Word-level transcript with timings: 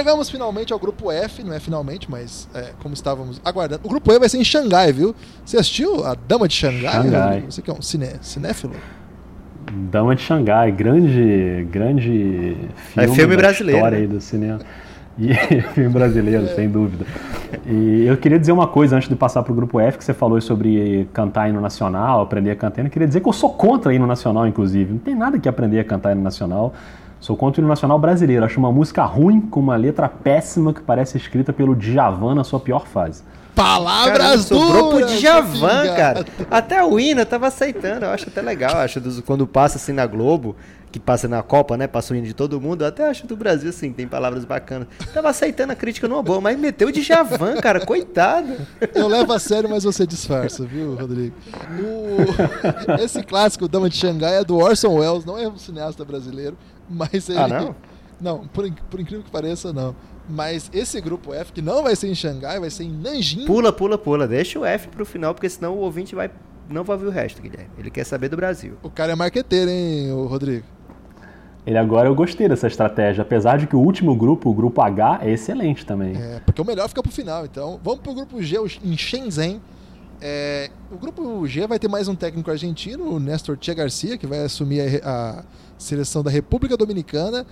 Chegamos 0.00 0.30
finalmente 0.30 0.72
ao 0.72 0.78
grupo 0.78 1.12
F, 1.12 1.44
não 1.44 1.52
é 1.52 1.60
finalmente, 1.60 2.10
mas 2.10 2.48
é, 2.54 2.70
como 2.82 2.94
estávamos 2.94 3.38
aguardando. 3.44 3.82
O 3.84 3.88
grupo 3.90 4.10
E 4.10 4.18
vai 4.18 4.30
ser 4.30 4.38
em 4.38 4.44
Xangai, 4.44 4.90
viu? 4.94 5.14
Você 5.44 5.58
assistiu 5.58 6.06
A 6.06 6.14
Dama 6.14 6.48
de 6.48 6.54
Xangai? 6.54 7.02
Xangai. 7.02 7.44
Você 7.46 7.60
que 7.60 7.70
é 7.70 7.74
um 7.74 7.82
cine, 7.82 8.08
cinéfilo? 8.22 8.72
Dama 9.90 10.16
de 10.16 10.22
Xangai, 10.22 10.72
grande, 10.72 11.68
grande 11.70 12.56
filme, 12.76 13.12
É 13.12 13.14
filme 13.14 13.36
da 13.36 13.42
brasileiro, 13.42 13.76
história 13.76 13.98
né? 13.98 14.04
aí 14.04 14.08
do 14.08 14.20
cinema. 14.22 14.60
E 15.18 15.34
filme 15.74 15.90
brasileiro, 15.90 16.46
sem 16.54 16.66
dúvida. 16.66 17.04
E 17.66 18.06
eu 18.06 18.16
queria 18.16 18.38
dizer 18.38 18.52
uma 18.52 18.68
coisa 18.68 18.96
antes 18.96 19.06
de 19.06 19.14
passar 19.14 19.42
para 19.42 19.52
o 19.52 19.54
grupo 19.54 19.78
F, 19.78 19.98
que 19.98 20.04
você 20.04 20.14
falou 20.14 20.40
sobre 20.40 21.10
cantar 21.12 21.50
hino 21.50 21.60
nacional, 21.60 22.22
aprender 22.22 22.52
a 22.52 22.56
cantar 22.56 22.80
hino. 22.80 22.88
Eu 22.88 22.92
queria 22.92 23.06
dizer 23.06 23.20
que 23.20 23.28
eu 23.28 23.34
sou 23.34 23.52
contra 23.52 23.92
hino 23.92 24.06
nacional, 24.06 24.46
inclusive. 24.46 24.92
Não 24.92 24.98
tem 24.98 25.14
nada 25.14 25.38
que 25.38 25.46
aprender 25.46 25.78
a 25.78 25.84
cantar 25.84 26.12
hino 26.12 26.22
nacional. 26.22 26.72
Sou 27.20 27.36
contra 27.36 27.60
o 27.60 27.62
hino 27.62 27.68
nacional 27.68 27.98
brasileiro. 27.98 28.44
Acho 28.44 28.58
uma 28.58 28.72
música 28.72 29.04
ruim, 29.04 29.40
com 29.40 29.60
uma 29.60 29.76
letra 29.76 30.08
péssima, 30.08 30.72
que 30.72 30.80
parece 30.80 31.16
escrita 31.18 31.52
pelo 31.52 31.74
Djavan 31.76 32.34
na 32.34 32.44
sua 32.44 32.58
pior 32.58 32.86
fase. 32.86 33.22
Palavras 33.54 34.42
sobrou 34.46 34.88
pro 34.88 35.00
duras, 35.00 35.20
Djavan, 35.20 35.94
cara. 35.94 36.24
Até 36.50 36.82
o 36.82 36.98
hino 36.98 37.20
eu 37.20 37.26
tava 37.26 37.46
aceitando, 37.48 38.06
eu 38.06 38.10
acho 38.10 38.28
até 38.28 38.40
legal. 38.40 38.70
eu 38.72 38.78
Acho 38.78 39.00
dos- 39.00 39.20
quando 39.20 39.46
passa 39.46 39.76
assim 39.76 39.92
na 39.92 40.06
Globo, 40.06 40.56
que 40.90 40.98
passa 40.98 41.28
na 41.28 41.42
Copa, 41.42 41.76
né? 41.76 41.86
Passa 41.86 42.14
o 42.14 42.16
hino 42.16 42.26
de 42.26 42.32
todo 42.32 42.58
mundo, 42.58 42.82
eu 42.84 42.88
até 42.88 43.06
acho 43.08 43.26
do 43.26 43.36
Brasil 43.36 43.68
assim, 43.68 43.92
tem 43.92 44.08
palavras 44.08 44.46
bacanas. 44.46 44.88
Tava 45.12 45.28
aceitando 45.28 45.72
a 45.72 45.76
crítica 45.76 46.08
numa 46.08 46.22
boa, 46.22 46.40
mas 46.40 46.58
meteu 46.58 46.88
o 46.88 46.92
Djavan, 46.92 47.56
cara, 47.56 47.84
coitado. 47.84 48.48
Eu 48.94 49.08
levo 49.08 49.30
a 49.32 49.38
sério, 49.38 49.68
mas 49.68 49.84
você 49.84 50.06
disfarça, 50.06 50.64
viu, 50.64 50.94
Rodrigo? 50.94 51.34
O- 51.78 53.00
Esse 53.02 53.22
clássico, 53.22 53.68
Dama 53.68 53.90
de 53.90 53.96
Xangai, 53.96 54.38
é 54.38 54.44
do 54.44 54.56
Orson 54.56 54.94
Welles, 54.94 55.24
não 55.26 55.36
é 55.38 55.46
um 55.46 55.58
cineasta 55.58 56.04
brasileiro, 56.04 56.56
mas 56.90 57.28
ele. 57.28 57.38
Ah, 57.38 57.48
não? 57.48 57.76
Não, 58.20 58.46
por, 58.48 58.70
por 58.90 59.00
incrível 59.00 59.24
que 59.24 59.30
pareça, 59.30 59.72
não. 59.72 59.94
Mas 60.28 60.70
esse 60.72 61.00
grupo 61.00 61.32
F, 61.32 61.52
que 61.52 61.62
não 61.62 61.82
vai 61.82 61.96
ser 61.96 62.08
em 62.08 62.14
Xangai, 62.14 62.60
vai 62.60 62.70
ser 62.70 62.84
em 62.84 62.90
Nanjing. 62.90 63.46
Pula, 63.46 63.72
pula, 63.72 63.96
pula. 63.96 64.28
Deixa 64.28 64.58
o 64.58 64.64
F 64.64 64.88
pro 64.88 65.06
final, 65.06 65.34
porque 65.34 65.48
senão 65.48 65.74
o 65.74 65.78
ouvinte 65.78 66.14
vai 66.14 66.30
não 66.70 66.84
vai 66.84 66.94
ouvir 66.94 67.08
o 67.08 67.10
resto, 67.10 67.42
Guilherme. 67.42 67.70
Ele 67.76 67.90
quer 67.90 68.04
saber 68.04 68.28
do 68.28 68.36
Brasil. 68.36 68.74
O 68.82 68.88
cara 68.88 69.12
é 69.12 69.14
marqueteiro, 69.16 69.70
hein, 69.70 70.12
o 70.12 70.26
Rodrigo? 70.26 70.64
Ele 71.66 71.76
agora 71.76 72.08
eu 72.08 72.14
gostei 72.14 72.48
dessa 72.48 72.68
estratégia, 72.68 73.22
apesar 73.22 73.58
de 73.58 73.66
que 73.66 73.76
o 73.76 73.80
último 73.80 74.14
grupo, 74.14 74.48
o 74.48 74.54
grupo 74.54 74.80
H, 74.80 75.20
é 75.22 75.30
excelente 75.30 75.84
também. 75.84 76.16
É, 76.16 76.40
porque 76.40 76.62
o 76.62 76.64
melhor 76.64 76.88
fica 76.88 77.02
pro 77.02 77.12
final. 77.12 77.44
Então, 77.44 77.78
vamos 77.82 78.00
pro 78.00 78.14
grupo 78.14 78.40
G, 78.40 78.56
em 78.82 78.96
Shenzhen. 78.96 79.60
É, 80.20 80.70
o 80.90 80.96
grupo 80.96 81.46
G 81.46 81.66
vai 81.66 81.78
ter 81.78 81.88
mais 81.88 82.08
um 82.08 82.14
técnico 82.14 82.50
argentino, 82.50 83.14
o 83.14 83.20
Néstor 83.20 83.56
Che 83.60 83.74
Garcia, 83.74 84.18
que 84.18 84.26
vai 84.26 84.40
assumir 84.40 85.02
a, 85.04 85.40
a 85.40 85.44
seleção 85.78 86.22
da 86.22 86.30
República 86.30 86.76
Dominicana. 86.76 87.46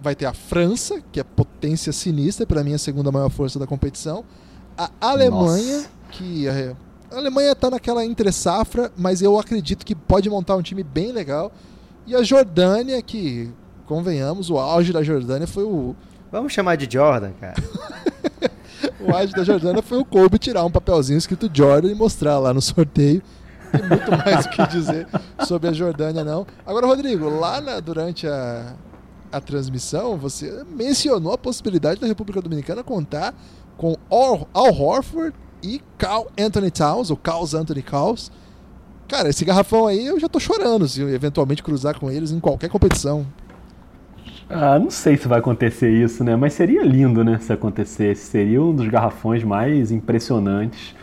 Vai 0.00 0.16
ter 0.16 0.26
a 0.26 0.34
França, 0.34 1.00
que 1.12 1.20
é 1.20 1.22
potência 1.22 1.92
sinistra, 1.92 2.44
para 2.44 2.64
mim 2.64 2.74
a 2.74 2.78
segunda 2.78 3.12
maior 3.12 3.30
força 3.30 3.58
da 3.58 3.66
competição. 3.66 4.24
A 4.76 4.90
Alemanha, 5.00 5.76
Nossa. 5.76 5.90
que 6.10 6.48
a, 6.48 6.76
a 7.12 7.16
Alemanha 7.16 7.54
tá 7.54 7.70
naquela 7.70 8.04
entre 8.04 8.32
safra, 8.32 8.90
mas 8.96 9.22
eu 9.22 9.38
acredito 9.38 9.86
que 9.86 9.94
pode 9.94 10.28
montar 10.28 10.56
um 10.56 10.62
time 10.62 10.82
bem 10.82 11.12
legal. 11.12 11.52
E 12.04 12.16
a 12.16 12.22
Jordânia, 12.24 13.00
que 13.00 13.52
convenhamos, 13.86 14.50
o 14.50 14.58
auge 14.58 14.92
da 14.92 15.04
Jordânia 15.04 15.46
foi 15.46 15.62
o, 15.62 15.94
Vamos 16.32 16.54
chamar 16.54 16.76
de 16.76 16.90
Jordan, 16.90 17.32
cara. 17.38 17.54
O 19.06 19.14
auge 19.14 19.32
da 19.32 19.44
Jordânia 19.44 19.82
foi 19.82 19.98
o 19.98 20.04
Kobe 20.04 20.38
tirar 20.38 20.64
um 20.64 20.70
papelzinho 20.70 21.18
escrito 21.18 21.50
Jordan 21.52 21.88
e 21.90 21.94
mostrar 21.94 22.38
lá 22.38 22.52
no 22.54 22.60
sorteio. 22.62 23.22
Tem 23.70 23.88
muito 23.88 24.10
mais 24.16 24.44
o 24.46 24.50
que 24.50 24.66
dizer 24.68 25.06
sobre 25.46 25.68
a 25.68 25.72
Jordânia, 25.72 26.22
não. 26.24 26.46
Agora, 26.66 26.86
Rodrigo, 26.86 27.28
lá 27.28 27.60
na- 27.60 27.80
durante 27.80 28.26
a, 28.26 28.74
a 29.30 29.40
transmissão, 29.40 30.16
você 30.16 30.62
mencionou 30.70 31.32
a 31.32 31.38
possibilidade 31.38 32.00
da 32.00 32.06
República 32.06 32.40
Dominicana 32.42 32.82
contar 32.82 33.34
com 33.76 33.96
Al, 34.10 34.46
Al 34.52 34.72
Horford 34.74 35.34
e 35.62 35.80
Carl 35.96 36.26
Anthony 36.38 36.70
Towns, 36.70 37.10
ou 37.10 37.16
Carl 37.16 37.44
Anthony 37.54 37.82
Towns. 37.82 38.30
Cara, 39.08 39.28
esse 39.28 39.44
garrafão 39.44 39.86
aí 39.86 40.06
eu 40.06 40.18
já 40.20 40.28
tô 40.28 40.38
chorando 40.40 40.88
se 40.88 41.00
eu 41.00 41.08
eventualmente 41.08 41.62
cruzar 41.62 41.98
com 41.98 42.10
eles 42.10 42.30
em 42.30 42.40
qualquer 42.40 42.68
competição. 42.70 43.26
Ah, 44.54 44.78
não 44.78 44.90
sei 44.90 45.16
se 45.16 45.26
vai 45.26 45.38
acontecer 45.38 45.90
isso, 45.90 46.22
né? 46.22 46.36
Mas 46.36 46.52
seria 46.52 46.84
lindo, 46.84 47.24
né? 47.24 47.38
Se 47.40 47.52
acontecesse. 47.52 48.26
Seria 48.26 48.62
um 48.62 48.74
dos 48.74 48.86
garrafões 48.86 49.42
mais 49.42 49.90
impressionantes. 49.90 50.94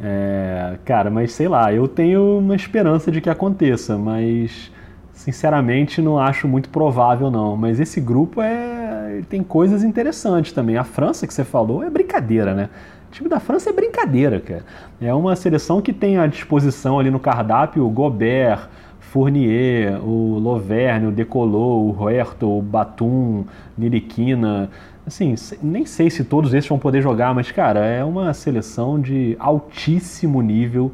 É, 0.00 0.78
cara, 0.84 1.10
mas 1.10 1.32
sei 1.32 1.48
lá, 1.48 1.72
eu 1.72 1.88
tenho 1.88 2.38
uma 2.38 2.54
esperança 2.54 3.10
de 3.10 3.20
que 3.20 3.28
aconteça, 3.28 3.98
mas 3.98 4.70
sinceramente 5.12 6.00
não 6.00 6.16
acho 6.18 6.46
muito 6.46 6.68
provável, 6.68 7.28
não. 7.28 7.56
Mas 7.56 7.80
esse 7.80 8.00
grupo 8.00 8.40
é. 8.40 9.20
tem 9.28 9.42
coisas 9.42 9.82
interessantes 9.82 10.52
também. 10.52 10.76
A 10.76 10.84
França 10.84 11.26
que 11.26 11.34
você 11.34 11.44
falou 11.44 11.82
é 11.82 11.90
brincadeira, 11.90 12.54
né? 12.54 12.68
O 13.08 13.10
time 13.10 13.28
da 13.28 13.40
França 13.40 13.70
é 13.70 13.72
brincadeira, 13.72 14.38
cara. 14.38 14.64
É 15.00 15.12
uma 15.12 15.34
seleção 15.34 15.82
que 15.82 15.92
tem 15.92 16.18
à 16.18 16.26
disposição 16.28 17.00
ali 17.00 17.10
no 17.10 17.18
cardápio 17.18 17.88
Gobert, 17.88 18.68
Fournier, 19.16 19.98
o 20.06 20.38
Loverne, 20.38 21.06
o 21.06 21.10
Decolou, 21.10 21.88
o 21.88 22.02
Huerto, 22.02 22.46
o 22.46 22.60
Batum, 22.60 23.46
Niriquina. 23.76 24.68
Assim, 25.06 25.34
nem 25.62 25.86
sei 25.86 26.10
se 26.10 26.22
todos 26.22 26.52
esses 26.52 26.68
vão 26.68 26.78
poder 26.78 27.00
jogar, 27.00 27.34
mas, 27.34 27.50
cara, 27.50 27.80
é 27.80 28.04
uma 28.04 28.34
seleção 28.34 29.00
de 29.00 29.34
altíssimo 29.40 30.42
nível. 30.42 30.92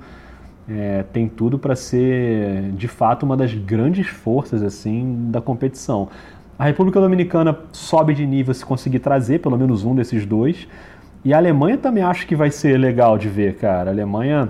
É, 0.69 1.05
tem 1.13 1.27
tudo 1.27 1.59
para 1.59 1.75
ser, 1.75 2.71
de 2.77 2.87
fato, 2.87 3.25
uma 3.25 3.37
das 3.37 3.53
grandes 3.55 4.07
forças 4.07 4.63
assim 4.63 5.29
da 5.29 5.41
competição. 5.41 6.09
A 6.57 6.65
República 6.65 7.01
Dominicana 7.01 7.59
sobe 7.73 8.15
de 8.15 8.25
nível 8.25 8.55
se 8.55 8.65
conseguir 8.65 9.01
trazer 9.01 9.41
pelo 9.41 9.59
menos 9.59 9.85
um 9.85 9.97
desses 9.97 10.25
dois. 10.25 10.69
E 11.25 11.35
a 11.35 11.39
Alemanha 11.39 11.77
também 11.77 12.05
acho 12.05 12.25
que 12.25 12.37
vai 12.37 12.53
ser 12.53 12.79
legal 12.79 13.19
de 13.19 13.29
ver, 13.29 13.57
cara. 13.57 13.91
A 13.91 13.93
Alemanha 13.93 14.49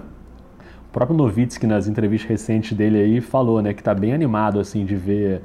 o 0.92 0.98
próprio 1.03 1.16
Novitsky, 1.16 1.66
nas 1.66 1.88
entrevistas 1.88 2.28
recentes 2.28 2.76
dele 2.76 2.98
aí, 2.98 3.20
falou, 3.22 3.62
né, 3.62 3.72
que 3.72 3.82
tá 3.82 3.94
bem 3.94 4.12
animado, 4.12 4.60
assim, 4.60 4.84
de 4.84 4.94
ver 4.94 5.41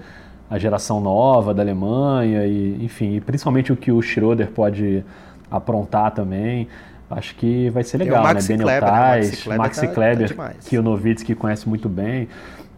a 0.50 0.58
geração 0.58 1.00
nova 1.00 1.54
da 1.54 1.64
Alemanha 1.64 2.46
e, 2.46 2.84
enfim, 2.84 3.16
e 3.16 3.22
principalmente 3.22 3.72
o 3.72 3.78
que 3.78 3.90
o 3.90 4.02
Schroeder 4.02 4.50
pode 4.52 5.06
aprontar 5.50 6.12
também. 6.12 6.68
Acho 7.10 7.34
que 7.36 7.70
vai 7.70 7.82
ser 7.86 7.98
legal, 8.00 8.22
né? 8.22 8.34
Daniel 8.34 8.58
Kleber, 8.68 8.92
né? 8.92 8.92
Maxi 8.92 9.30
Tais, 9.32 9.44
Kleber 9.44 9.58
Maxi 9.58 9.88
tá- 9.88 9.94
Kleber, 9.94 10.28
tá 10.28 10.34
demais. 10.34 10.68
que 10.68 10.78
o 10.78 10.84
Novitsky 10.84 11.34
conhece 11.36 11.70
muito 11.70 11.88
bem, 11.88 12.28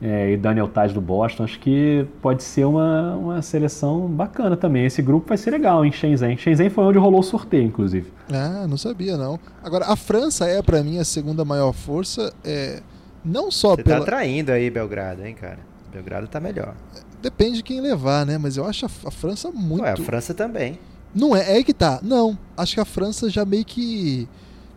é, 0.02 0.32
e 0.32 0.38
Daniel 0.38 0.68
Tais 0.68 0.94
do 0.94 1.02
Boston. 1.02 1.44
Acho 1.44 1.60
que 1.60 2.06
pode 2.22 2.44
ser 2.44 2.66
uma, 2.66 3.16
uma 3.16 3.42
seleção 3.42 4.08
bacana 4.08 4.56
também. 4.56 4.86
Esse 4.86 5.02
grupo 5.02 5.28
vai 5.28 5.38
ser 5.38 5.52
legal 5.52 5.86
em 5.86 5.92
Shenzhen. 5.92 6.38
Shenzhen 6.38 6.70
foi 6.70 6.84
onde 6.86 6.98
rolou 6.98 7.20
o 7.20 7.24
sorteio, 7.24 7.64
inclusive. 7.64 8.12
Ah, 8.32 8.66
não 8.68 8.78
sabia 8.78 9.18
não. 9.18 9.40
Agora, 9.64 9.86
a 9.86 9.96
França 9.96 10.46
é 10.46 10.62
pra 10.62 10.84
mim 10.84 11.00
a 11.00 11.04
segunda 11.04 11.44
maior 11.44 11.74
força, 11.74 12.34
é, 12.44 12.82
não 13.24 13.52
só 13.52 13.76
Você 13.76 13.84
pela. 13.84 14.00
tá 14.00 14.06
traindo 14.06 14.52
aí 14.52 14.70
Belgrado, 14.70 15.26
hein, 15.26 15.36
cara? 15.36 15.60
Belgrado 15.92 16.28
tá 16.28 16.40
melhor. 16.40 16.76
Depende 17.22 17.58
de 17.58 17.64
quem 17.64 17.82
levar, 17.82 18.26
né? 18.26 18.38
Mas 18.38 18.56
eu 18.56 18.66
acho 18.66 18.86
a, 18.86 18.90
a 19.06 19.12
França 19.12 19.52
muito. 19.52 19.84
Ué, 19.84 19.92
a 19.92 19.98
França 19.98 20.34
também. 20.34 20.80
Não 21.14 21.36
é, 21.36 21.54
é 21.54 21.56
aí 21.58 21.64
que 21.64 21.74
tá. 21.74 22.00
Não, 22.02 22.38
acho 22.56 22.76
que 22.76 22.80
a 22.80 22.86
França 22.86 23.30
já 23.30 23.44
meio 23.44 23.66
que. 23.66 24.28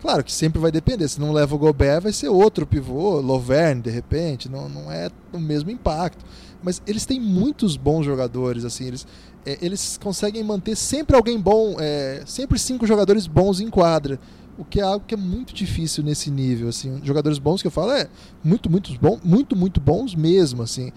Claro 0.03 0.25
que 0.25 0.33
sempre 0.33 0.61
vai 0.61 0.73
depender. 0.73 1.07
Se 1.07 1.21
não 1.21 1.33
leva 1.33 1.55
o 1.55 1.59
Gobert, 1.59 2.03
vai 2.03 2.13
ser 2.13 2.29
outro 2.29 2.67
pivô, 2.67 3.21
Loverne, 3.21 3.83
de 3.83 3.91
repente. 3.91 4.49
Não, 4.49 4.69
não 4.69 4.91
é 4.91 5.09
o 5.33 5.39
mesmo 5.39 5.71
impacto. 5.71 6.25
Mas 6.61 6.83
eles 6.89 7.07
têm 7.07 7.21
muitos 7.21 7.77
bons 7.77 8.05
jogadores, 8.05 8.65
assim. 8.65 8.89
Eles, 8.89 9.07
é, 9.47 9.59
eles 9.63 9.97
conseguem 10.03 10.43
manter 10.43 10.75
sempre 10.75 11.15
alguém 11.15 11.41
bom, 11.41 11.77
é, 11.79 12.25
sempre 12.27 12.59
cinco 12.59 12.85
jogadores 12.85 13.29
bons 13.29 13.61
em 13.61 13.71
quadra. 13.71 14.19
O 14.59 14.65
que 14.65 14.81
é 14.81 14.83
algo 14.83 15.05
que 15.07 15.15
é 15.15 15.17
muito 15.17 15.55
difícil 15.55 16.03
nesse 16.03 16.33
nível, 16.33 16.69
assim. 16.69 17.01
Jogadores 17.05 17.39
bons 17.39 17.63
que 17.63 17.69
eu 17.69 17.73
falo 17.73 17.93
é 17.93 18.09
muito, 18.43 18.69
muito 18.69 18.93
bons, 19.01 19.21
muito, 19.23 19.55
muito 19.55 19.81
bons 19.81 20.17
mesmo, 20.17 20.65
assim. 20.65 20.91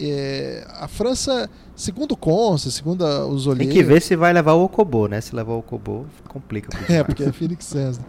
É, 0.00 0.66
a 0.78 0.86
França, 0.86 1.50
segundo 1.74 2.16
consta, 2.16 2.70
segundo 2.70 3.04
a- 3.04 3.26
os 3.26 3.44
Tem 3.44 3.52
olheiros... 3.52 3.74
que 3.74 3.82
ver 3.82 4.00
se 4.00 4.14
vai 4.14 4.32
levar 4.32 4.52
o 4.54 4.64
Okobo, 4.64 5.08
né? 5.08 5.20
Se 5.20 5.34
levar 5.34 5.52
o 5.54 5.58
Okobo, 5.58 6.06
complica. 6.28 6.68
É, 6.92 7.02
porque 7.02 7.24
é 7.24 7.32
Phoenix 7.32 7.64
Suns. 7.66 8.00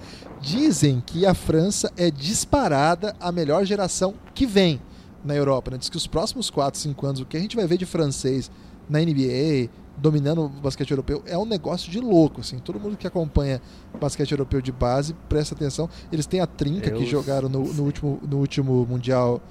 Dizem 0.41 1.01
que 1.05 1.25
a 1.25 1.33
França 1.33 1.91
é 1.97 2.09
disparada 2.09 3.15
a 3.19 3.31
melhor 3.31 3.65
geração 3.65 4.13
que 4.33 4.45
vem 4.45 4.79
na 5.23 5.35
Europa. 5.35 5.71
Né? 5.71 5.77
Diz 5.77 5.89
que 5.89 5.97
os 5.97 6.07
próximos 6.07 6.49
4, 6.49 6.79
5 6.79 7.05
anos, 7.05 7.21
o 7.21 7.25
que 7.25 7.35
a 7.35 7.39
gente 7.39 7.55
vai 7.55 7.67
ver 7.67 7.77
de 7.77 7.85
francês 7.85 8.49
na 8.89 8.99
NBA, 8.99 9.69
dominando 9.97 10.45
o 10.45 10.49
basquete 10.49 10.91
europeu, 10.91 11.21
é 11.25 11.37
um 11.37 11.45
negócio 11.45 11.91
de 11.91 11.99
louco. 11.99 12.41
Assim. 12.41 12.57
Todo 12.59 12.79
mundo 12.79 12.95
que 12.95 13.05
acompanha 13.05 13.61
basquete 13.99 14.31
europeu 14.31 14.61
de 14.61 14.71
base, 14.71 15.13
presta 15.27 15.53
atenção. 15.55 15.89
Eles 16.11 16.25
têm 16.25 16.39
a 16.39 16.47
trinca 16.47 16.89
que 16.91 17.05
jogaram 17.05 17.49
no, 17.49 17.63
no 17.73 17.83
último, 17.83 18.19
no 18.27 18.37
último 18.37 18.85
Mundial 18.89 19.41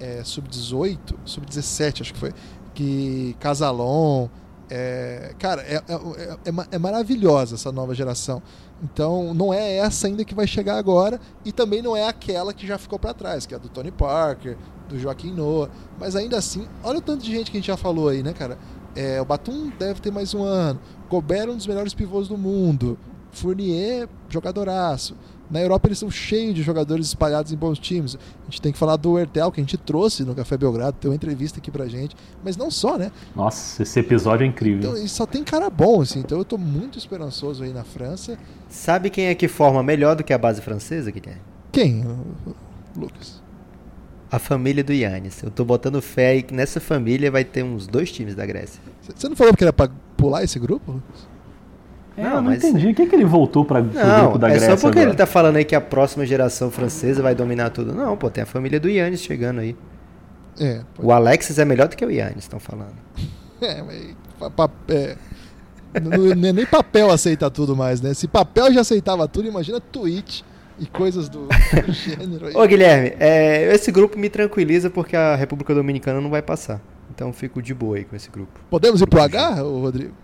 é, 0.00 0.22
Sub-18, 0.24 0.98
Sub-17, 1.24 2.02
acho 2.02 2.12
que 2.14 2.18
foi, 2.20 2.32
que 2.74 3.36
Casalon. 3.40 4.28
É, 4.70 5.34
cara, 5.38 5.62
é, 5.62 5.76
é, 5.76 6.38
é, 6.46 6.50
ma- 6.50 6.66
é 6.70 6.78
maravilhosa 6.78 7.54
essa 7.54 7.70
nova 7.70 7.94
geração. 7.94 8.42
Então, 8.82 9.32
não 9.34 9.52
é 9.52 9.76
essa 9.76 10.06
ainda 10.06 10.24
que 10.24 10.34
vai 10.34 10.46
chegar 10.46 10.76
agora, 10.78 11.20
e 11.44 11.52
também 11.52 11.80
não 11.82 11.96
é 11.96 12.08
aquela 12.08 12.52
que 12.52 12.66
já 12.66 12.78
ficou 12.78 12.98
para 12.98 13.14
trás, 13.14 13.46
que 13.46 13.54
é 13.54 13.56
a 13.56 13.60
do 13.60 13.68
Tony 13.68 13.90
Parker, 13.90 14.56
do 14.88 14.98
Joaquim 14.98 15.32
Noah. 15.32 15.70
Mas 15.98 16.16
ainda 16.16 16.38
assim, 16.38 16.66
olha 16.82 16.98
o 16.98 17.02
tanto 17.02 17.22
de 17.24 17.30
gente 17.30 17.50
que 17.50 17.56
a 17.56 17.60
gente 17.60 17.66
já 17.66 17.76
falou 17.76 18.08
aí, 18.08 18.22
né, 18.22 18.32
cara? 18.32 18.58
É, 18.96 19.20
o 19.20 19.24
Batum 19.24 19.70
deve 19.78 20.00
ter 20.00 20.10
mais 20.10 20.34
um 20.34 20.42
ano. 20.42 20.80
Gobert 21.10 21.48
é 21.48 21.52
um 21.52 21.56
dos 21.56 21.66
melhores 21.66 21.92
pivôs 21.94 22.28
do 22.28 22.38
mundo. 22.38 22.98
Fournier, 23.32 24.08
jogadoraço. 24.28 25.16
Na 25.50 25.60
Europa 25.60 25.88
eles 25.88 25.98
são 25.98 26.10
cheios 26.10 26.54
de 26.54 26.62
jogadores 26.62 27.06
espalhados 27.06 27.52
em 27.52 27.56
bons 27.56 27.78
times. 27.78 28.16
A 28.16 28.50
gente 28.50 28.62
tem 28.62 28.72
que 28.72 28.78
falar 28.78 28.96
do 28.96 29.18
Hertel, 29.18 29.52
que 29.52 29.60
a 29.60 29.62
gente 29.62 29.76
trouxe 29.76 30.24
no 30.24 30.34
Café 30.34 30.56
Belgrado, 30.56 30.96
tem 30.98 31.10
uma 31.10 31.14
entrevista 31.14 31.58
aqui 31.58 31.70
pra 31.70 31.86
gente. 31.86 32.16
Mas 32.42 32.56
não 32.56 32.70
só, 32.70 32.96
né? 32.96 33.12
Nossa, 33.36 33.82
esse 33.82 34.00
episódio 34.00 34.44
é 34.44 34.46
incrível. 34.46 34.90
Então, 34.90 35.04
e 35.04 35.08
só 35.08 35.26
tem 35.26 35.44
cara 35.44 35.68
bom, 35.68 36.00
assim. 36.00 36.20
Então 36.20 36.38
eu 36.38 36.44
tô 36.44 36.56
muito 36.56 36.98
esperançoso 36.98 37.64
aí 37.64 37.72
na 37.72 37.84
França. 37.84 38.38
Sabe 38.68 39.10
quem 39.10 39.26
é 39.26 39.34
que 39.34 39.48
forma 39.48 39.82
melhor 39.82 40.16
do 40.16 40.24
que 40.24 40.32
a 40.32 40.38
base 40.38 40.60
francesa, 40.60 41.10
Guilherme? 41.10 41.42
Quem, 41.70 42.04
Lucas? 42.96 43.42
A 44.30 44.38
família 44.38 44.82
do 44.82 44.92
Yannis. 44.92 45.42
Eu 45.42 45.50
tô 45.50 45.64
botando 45.64 46.00
fé 46.00 46.28
aí 46.28 46.42
que 46.42 46.54
nessa 46.54 46.80
família 46.80 47.30
vai 47.30 47.44
ter 47.44 47.62
uns 47.62 47.86
dois 47.86 48.10
times 48.10 48.34
da 48.34 48.44
Grécia. 48.46 48.80
Você 49.14 49.28
não 49.28 49.36
falou 49.36 49.54
que 49.54 49.62
era 49.62 49.72
pra 49.72 49.88
pular 50.16 50.42
esse 50.42 50.58
grupo, 50.58 50.92
Lucas? 50.92 51.33
É, 52.16 52.22
não, 52.22 52.30
eu 52.30 52.36
não 52.36 52.42
mas... 52.42 52.62
entendi. 52.62 52.88
O 52.88 52.94
que, 52.94 53.06
que 53.06 53.14
ele 53.14 53.24
voltou 53.24 53.64
para 53.64 53.80
o 53.80 53.84
grupo 53.84 54.38
da 54.38 54.48
Grécia? 54.48 54.66
É 54.66 54.76
só 54.76 54.82
porque 54.82 54.98
agora? 54.98 55.10
ele 55.10 55.16
tá 55.16 55.26
falando 55.26 55.56
aí 55.56 55.64
que 55.64 55.74
a 55.74 55.80
próxima 55.80 56.24
geração 56.24 56.70
francesa 56.70 57.22
vai 57.22 57.34
dominar 57.34 57.70
tudo. 57.70 57.94
Não, 57.94 58.16
pô, 58.16 58.30
tem 58.30 58.42
a 58.42 58.46
família 58.46 58.78
do 58.78 58.88
Yannis 58.88 59.20
chegando 59.20 59.60
aí. 59.60 59.76
É, 60.60 60.82
o 60.98 61.10
Alexis 61.10 61.58
é 61.58 61.64
melhor 61.64 61.88
do 61.88 61.96
que 61.96 62.04
o 62.04 62.10
Yannis, 62.10 62.44
estão 62.44 62.60
falando. 62.60 62.94
É, 63.60 63.82
mas. 63.82 64.14
É, 64.88 65.16
não, 66.00 66.52
nem 66.52 66.66
papel 66.66 67.10
aceita 67.10 67.50
tudo 67.50 67.76
mais, 67.76 68.00
né? 68.00 68.14
Se 68.14 68.28
papel 68.28 68.72
já 68.72 68.80
aceitava 68.80 69.26
tudo, 69.26 69.48
imagina 69.48 69.80
tweet 69.80 70.44
e 70.78 70.86
coisas 70.86 71.28
do, 71.28 71.46
do 71.46 71.92
gênero 71.92 72.46
aí. 72.46 72.56
Ô, 72.56 72.66
Guilherme, 72.66 73.14
é, 73.18 73.72
esse 73.72 73.90
grupo 73.92 74.18
me 74.18 74.28
tranquiliza 74.28 74.90
porque 74.90 75.16
a 75.16 75.34
República 75.34 75.74
Dominicana 75.74 76.20
não 76.20 76.30
vai 76.30 76.42
passar. 76.42 76.80
Então 77.14 77.32
fico 77.32 77.62
de 77.62 77.72
boa 77.72 77.96
aí 77.96 78.04
com 78.04 78.16
esse 78.16 78.28
grupo. 78.28 78.58
Podemos 78.68 79.00
ir 79.00 79.06
pro 79.06 79.22
H, 79.22 79.60
Rodrigo? 79.60 80.23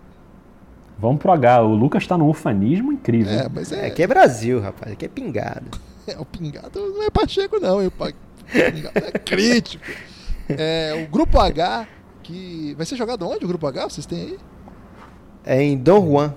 Vamos 1.01 1.21
pro 1.21 1.33
H. 1.33 1.63
O 1.63 1.75
Lucas 1.75 2.07
tá 2.07 2.19
num 2.19 2.29
ufanismo 2.29 2.93
incrível. 2.93 3.33
É, 3.33 3.49
mas 3.49 3.73
é... 3.73 3.87
Aqui 3.87 4.03
é 4.03 4.07
Brasil, 4.07 4.61
rapaz. 4.61 4.93
Aqui 4.93 5.05
é 5.05 5.09
pingado. 5.09 5.71
É, 6.07 6.19
o 6.19 6.25
pingado 6.25 6.81
não 6.81 7.05
é 7.05 7.11
Pacheco, 7.11 7.61
não. 7.61 7.87
O 7.87 7.91
pingado 7.91 8.15
é 8.97 9.19
crítico. 9.19 9.85
É, 10.49 11.07
o 11.07 11.13
Grupo 11.13 11.39
H, 11.39 11.87
que... 12.23 12.75
Vai 12.77 12.87
ser 12.87 12.97
jogado 12.97 13.29
onde 13.29 13.45
o 13.45 13.49
Grupo 13.49 13.67
H? 13.67 13.91
Vocês 13.91 14.07
têm 14.07 14.19
aí? 14.19 14.39
É 15.45 15.63
em 15.63 15.77
Don 15.77 16.05
Juan. 16.11 16.35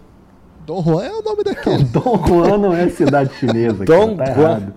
Dom 0.66 0.82
Juan 0.82 1.04
é 1.04 1.12
o 1.12 1.22
nome 1.22 1.44
daquele. 1.44 1.84
Dom 1.92 2.26
Juan 2.26 2.58
não 2.58 2.76
é 2.76 2.90
cidade 2.90 3.34
chinesa. 3.36 3.84
Dom 3.84 4.16
tá 4.16 4.34
Juan. 4.34 4.74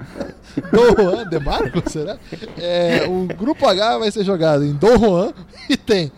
Dom 0.72 0.94
Juan 1.02 1.28
de 1.28 1.38
Marco, 1.38 1.90
será? 1.90 2.16
É, 2.58 3.06
o 3.06 3.26
grupo 3.36 3.66
H 3.66 3.98
vai 3.98 4.10
ser 4.10 4.24
jogado 4.24 4.64
em 4.64 4.72
Dom 4.72 4.98
Juan 4.98 5.32
e 5.68 5.76
tem 5.76 6.10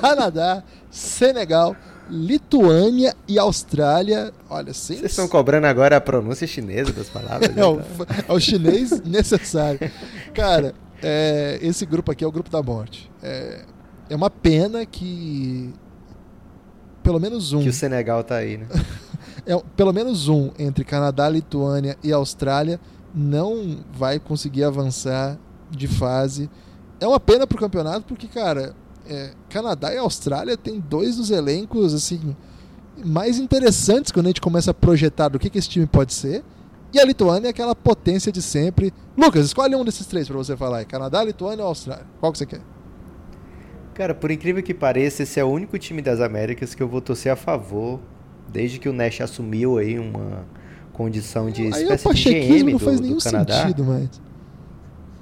Canadá, 0.00 0.62
Senegal, 0.90 1.74
Lituânia 2.12 3.16
e 3.26 3.38
Austrália. 3.38 4.32
Olha, 4.50 4.74
sem... 4.74 4.98
Vocês 4.98 5.12
estão 5.12 5.26
cobrando 5.26 5.66
agora 5.66 5.96
a 5.96 6.00
pronúncia 6.00 6.46
chinesa 6.46 6.92
das 6.92 7.08
palavras? 7.08 7.56
é, 7.56 7.64
o, 7.64 7.80
é 8.28 8.32
o 8.32 8.38
chinês 8.38 9.00
necessário. 9.00 9.80
Cara, 10.34 10.74
é, 11.02 11.58
esse 11.62 11.86
grupo 11.86 12.12
aqui 12.12 12.22
é 12.22 12.26
o 12.26 12.30
grupo 12.32 12.50
da 12.50 12.62
morte. 12.62 13.10
É, 13.22 13.64
é 14.10 14.14
uma 14.14 14.28
pena 14.28 14.84
que 14.84 15.72
pelo 17.02 17.18
menos 17.18 17.52
um. 17.52 17.62
Que 17.62 17.70
o 17.70 17.72
Senegal 17.72 18.22
tá 18.22 18.36
aí, 18.36 18.58
né? 18.58 18.66
é, 19.46 19.60
pelo 19.74 19.92
menos 19.92 20.28
um 20.28 20.50
entre 20.58 20.84
Canadá, 20.84 21.28
Lituânia 21.28 21.96
e 22.02 22.12
Austrália 22.12 22.78
não 23.14 23.78
vai 23.92 24.18
conseguir 24.18 24.64
avançar 24.64 25.38
de 25.70 25.88
fase. 25.88 26.50
É 27.00 27.06
uma 27.06 27.18
pena 27.18 27.46
pro 27.46 27.58
campeonato 27.58 28.04
porque, 28.06 28.28
cara, 28.28 28.74
é, 29.08 29.32
Canadá 29.48 29.92
e 29.92 29.98
Austrália 29.98 30.56
tem 30.56 30.80
dois 30.80 31.16
dos 31.16 31.30
elencos 31.30 31.94
assim 31.94 32.34
mais 33.04 33.38
interessantes 33.38 34.12
quando 34.12 34.26
a 34.26 34.28
gente 34.28 34.40
começa 34.40 34.70
a 34.70 34.74
projetar 34.74 35.28
do 35.28 35.38
que, 35.38 35.50
que 35.50 35.58
esse 35.58 35.68
time 35.68 35.86
pode 35.86 36.12
ser. 36.12 36.44
E 36.92 37.00
a 37.00 37.04
Lituânia 37.04 37.48
é 37.48 37.50
aquela 37.50 37.74
potência 37.74 38.30
de 38.30 38.42
sempre. 38.42 38.92
Lucas, 39.16 39.46
escolhe 39.46 39.74
um 39.74 39.84
desses 39.84 40.06
três 40.06 40.28
para 40.28 40.36
você 40.36 40.56
falar. 40.56 40.84
Canadá, 40.84 41.24
Lituânia 41.24 41.64
ou 41.64 41.68
Austrália? 41.68 42.04
Qual 42.20 42.30
que 42.30 42.38
você 42.38 42.46
quer? 42.46 42.60
Cara, 43.94 44.14
por 44.14 44.30
incrível 44.30 44.62
que 44.62 44.74
pareça, 44.74 45.22
esse 45.22 45.40
é 45.40 45.44
o 45.44 45.48
único 45.48 45.78
time 45.78 46.02
das 46.02 46.20
Américas 46.20 46.74
que 46.74 46.82
eu 46.82 46.88
vou 46.88 47.00
torcer 47.00 47.32
a 47.32 47.36
favor, 47.36 47.98
desde 48.50 48.78
que 48.78 48.88
o 48.88 48.92
Nash 48.92 49.20
assumiu 49.20 49.78
aí 49.78 49.98
uma 49.98 50.46
condição 50.92 51.50
de 51.50 51.62
aí 51.62 51.68
espécie 51.68 52.08
o 52.08 52.12
de 52.12 52.24
GM 52.24 52.72
não 52.72 52.78
faz 52.78 52.96
do, 52.98 53.02
nenhum 53.02 53.16
do 53.16 53.22
Canadá. 53.22 53.62
sentido, 53.62 53.84
mas 53.84 54.08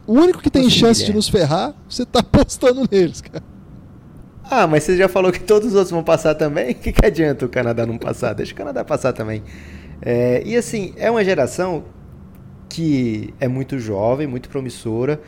o 0.07 0.13
único 0.15 0.41
que 0.41 0.51
tem 0.51 0.65
Nossa, 0.65 0.75
chance 0.75 1.05
de 1.05 1.13
nos 1.13 1.29
ferrar, 1.29 1.73
você 1.89 2.05
tá 2.05 2.19
apostando 2.21 2.87
neles, 2.91 3.21
cara. 3.21 3.45
Ah, 4.51 4.67
mas 4.67 4.83
você 4.83 4.97
já 4.97 5.09
falou 5.09 5.31
que 5.31 5.39
todos 5.39 5.69
os 5.69 5.75
outros 5.75 5.93
vão 5.93 6.03
passar 6.03 6.35
também? 6.35 6.73
O 6.73 6.75
que, 6.77 6.91
que 6.91 7.07
adianta 7.07 7.47
o 7.47 7.49
Canadá 7.49 7.87
não 7.87 7.97
passar? 7.97 8.33
Deixa 8.33 8.53
o 8.53 8.57
Canadá 8.57 8.85
passar 8.85 9.13
também. 9.13 9.45
É, 10.03 10.43
e 10.45 10.57
assim, 10.57 10.93
é 10.97 11.09
uma 11.09 11.23
geração 11.23 11.85
que 12.69 13.33
é 13.39 13.47
muito 13.47 13.79
jovem, 13.79 14.27
muito 14.27 14.49
promissora. 14.49 15.21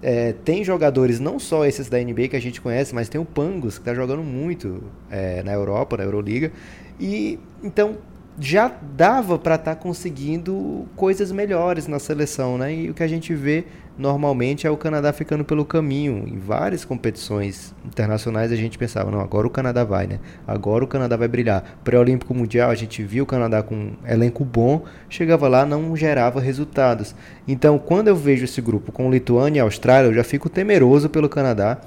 É, 0.00 0.32
tem 0.44 0.62
jogadores, 0.62 1.18
não 1.18 1.40
só 1.40 1.66
esses 1.66 1.88
da 1.88 1.98
NBA 1.98 2.28
que 2.28 2.36
a 2.36 2.40
gente 2.40 2.60
conhece, 2.60 2.94
mas 2.94 3.08
tem 3.08 3.20
o 3.20 3.24
Pangos, 3.24 3.74
que 3.74 3.80
está 3.80 3.92
jogando 3.92 4.22
muito 4.22 4.84
é, 5.10 5.42
na 5.42 5.52
Europa, 5.52 5.96
na 5.96 6.04
Euroliga. 6.04 6.52
E 7.00 7.40
então 7.64 7.96
já 8.38 8.68
dava 8.68 9.36
para 9.40 9.56
estar 9.56 9.74
tá 9.74 9.80
conseguindo 9.80 10.86
coisas 10.94 11.32
melhores 11.32 11.88
na 11.88 11.98
seleção, 11.98 12.56
né? 12.56 12.72
E 12.72 12.90
o 12.90 12.94
que 12.94 13.02
a 13.02 13.08
gente 13.08 13.34
vê 13.34 13.64
normalmente 13.98 14.66
é 14.66 14.70
o 14.70 14.76
Canadá 14.76 15.12
ficando 15.12 15.44
pelo 15.44 15.64
caminho. 15.64 16.24
Em 16.26 16.38
várias 16.38 16.84
competições 16.84 17.74
internacionais 17.84 18.52
a 18.52 18.56
gente 18.56 18.78
pensava, 18.78 19.10
não, 19.10 19.20
agora 19.20 19.46
o 19.46 19.50
Canadá 19.50 19.82
vai, 19.82 20.06
né? 20.06 20.20
Agora 20.46 20.84
o 20.84 20.86
Canadá 20.86 21.16
vai 21.16 21.26
brilhar. 21.26 21.78
Pré-olímpico 21.82 22.32
mundial 22.32 22.70
a 22.70 22.74
gente 22.74 23.02
viu 23.02 23.24
o 23.24 23.26
Canadá 23.26 23.62
com 23.62 23.74
um 23.74 23.92
elenco 24.06 24.44
bom, 24.44 24.84
chegava 25.10 25.48
lá 25.48 25.66
não 25.66 25.96
gerava 25.96 26.40
resultados. 26.40 27.14
Então, 27.46 27.78
quando 27.78 28.08
eu 28.08 28.16
vejo 28.16 28.44
esse 28.44 28.60
grupo 28.60 28.92
com 28.92 29.10
Lituânia 29.10 29.58
e 29.58 29.62
Austrália, 29.62 30.08
eu 30.08 30.14
já 30.14 30.22
fico 30.22 30.48
temeroso 30.48 31.10
pelo 31.10 31.28
Canadá, 31.28 31.78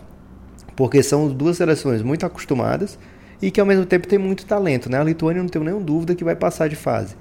porque 0.76 1.02
são 1.02 1.30
duas 1.30 1.58
seleções 1.58 2.02
muito 2.02 2.26
acostumadas 2.26 3.00
e 3.42 3.50
que 3.50 3.60
ao 3.60 3.66
mesmo 3.66 3.86
tempo 3.86 4.08
tem 4.08 4.20
muito 4.20 4.46
talento. 4.46 4.90
Né? 4.90 5.00
A 5.00 5.04
Lituânia 5.04 5.42
não 5.42 5.50
tenho 5.50 5.64
nenhuma 5.64 5.84
dúvida 5.84 6.14
que 6.14 6.24
vai 6.24 6.36
passar 6.36 6.68
de 6.68 6.76
fase. 6.76 7.16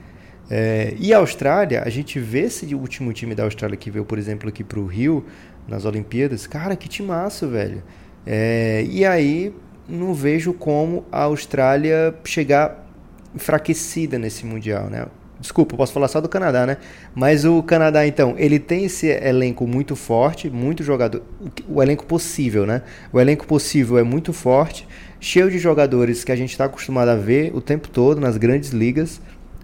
É, 0.50 0.94
e 0.98 1.14
a 1.14 1.18
Austrália, 1.18 1.82
a 1.84 1.88
gente 1.88 2.18
vê 2.18 2.40
esse 2.40 2.74
último 2.74 3.12
time 3.12 3.34
da 3.34 3.44
Austrália 3.44 3.76
que 3.76 3.90
veio, 3.90 4.04
por 4.04 4.18
exemplo, 4.18 4.48
aqui 4.48 4.64
para 4.64 4.80
o 4.80 4.86
Rio, 4.86 5.24
nas 5.68 5.84
Olimpíadas. 5.84 6.46
Cara, 6.46 6.74
que 6.74 6.88
timaço, 6.88 7.48
velho. 7.48 7.82
É, 8.26 8.84
e 8.90 9.04
aí 9.04 9.54
não 9.88 10.12
vejo 10.12 10.52
como 10.52 11.04
a 11.12 11.22
Austrália 11.22 12.14
chegar 12.24 12.86
enfraquecida 13.34 14.18
nesse 14.18 14.44
Mundial, 14.44 14.90
né? 14.90 15.06
Desculpa, 15.40 15.74
posso 15.74 15.92
falar 15.92 16.08
só 16.08 16.20
do 16.20 16.28
Canadá, 16.28 16.66
né? 16.66 16.76
Mas 17.14 17.46
o 17.46 17.62
Canadá, 17.62 18.06
então, 18.06 18.34
ele 18.36 18.58
tem 18.58 18.84
esse 18.84 19.06
elenco 19.06 19.66
muito 19.66 19.96
forte, 19.96 20.50
muito 20.50 20.82
jogador. 20.82 21.22
O 21.66 21.82
elenco 21.82 22.04
possível, 22.04 22.66
né? 22.66 22.82
O 23.10 23.18
elenco 23.18 23.46
possível 23.46 23.96
é 23.96 24.02
muito 24.02 24.34
forte 24.34 24.86
cheio 25.20 25.50
de 25.50 25.58
jogadores 25.58 26.24
que 26.24 26.32
a 26.32 26.36
gente 26.36 26.50
está 26.50 26.64
acostumado 26.64 27.08
a 27.08 27.14
ver 27.14 27.54
o 27.54 27.60
tempo 27.60 27.88
todo 27.88 28.20
nas 28.20 28.36
grandes 28.36 28.70
ligas, 28.70 29.20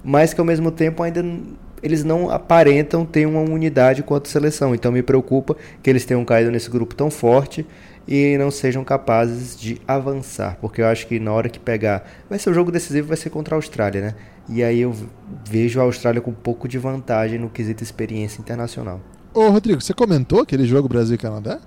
mas 0.07 0.33
que 0.33 0.41
ao 0.41 0.47
mesmo 0.47 0.71
tempo 0.71 1.03
ainda 1.03 1.21
eles 1.83 2.05
não 2.05 2.31
aparentam 2.31 3.05
ter 3.05 3.27
uma 3.27 3.41
unidade 3.41 4.05
quanto 4.05 4.29
seleção. 4.29 4.73
Então 4.73 4.93
me 4.93 5.03
preocupa 5.03 5.57
que 5.83 5.91
eles 5.91 6.05
tenham 6.05 6.25
caído 6.25 6.51
nesse 6.51 6.71
grupo 6.71 6.95
tão 6.95 7.11
forte 7.11 7.67
e 8.07 8.39
não 8.39 8.53
sejam 8.53 8.85
capazes 8.85 9.59
de 9.59 9.81
avançar, 9.87 10.59
porque 10.61 10.81
eu 10.81 10.87
acho 10.87 11.09
que 11.09 11.19
na 11.19 11.33
hora 11.33 11.49
que 11.49 11.59
pegar, 11.59 12.09
vai 12.31 12.39
ser 12.39 12.51
o 12.51 12.55
jogo 12.55 12.71
decisivo, 12.71 13.09
vai 13.09 13.17
ser 13.17 13.31
contra 13.31 13.57
a 13.57 13.59
Austrália, 13.59 14.01
né? 14.01 14.15
E 14.49 14.63
aí 14.63 14.81
eu 14.81 14.95
vejo 15.45 15.81
a 15.81 15.83
Austrália 15.83 16.21
com 16.21 16.31
um 16.31 16.35
pouco 16.35 16.69
de 16.69 16.79
vantagem 16.79 17.37
no 17.37 17.51
quesito 17.51 17.83
experiência 17.83 18.41
internacional. 18.41 19.01
Ô 19.35 19.49
Rodrigo, 19.49 19.81
você 19.81 19.93
comentou 19.93 20.41
aquele 20.41 20.67
jogo 20.67 20.89
Brasil 20.89 21.17
e 21.17 21.19
Canadá? 21.19 21.59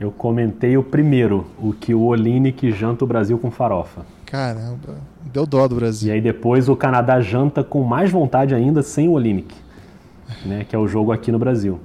Eu 0.00 0.10
comentei 0.10 0.76
o 0.76 0.82
primeiro, 0.82 1.46
o 1.56 1.72
que 1.72 1.94
o 1.94 2.02
Olinick 2.02 2.72
janta 2.72 3.04
o 3.04 3.06
Brasil 3.06 3.38
com 3.38 3.52
farofa. 3.52 4.04
Caramba, 4.26 4.98
deu 5.32 5.46
dó 5.46 5.66
do 5.68 5.74
Brasil. 5.74 6.10
E 6.10 6.12
aí 6.12 6.20
depois 6.20 6.68
o 6.68 6.76
Canadá 6.76 7.20
janta 7.20 7.62
com 7.62 7.82
mais 7.82 8.10
vontade 8.10 8.54
ainda 8.54 8.82
sem 8.82 9.08
o 9.08 9.12
Olinick, 9.12 9.54
né, 10.44 10.64
que 10.68 10.74
é 10.74 10.78
o 10.78 10.86
jogo 10.86 11.12
aqui 11.12 11.30
no 11.30 11.38
Brasil. 11.38 11.80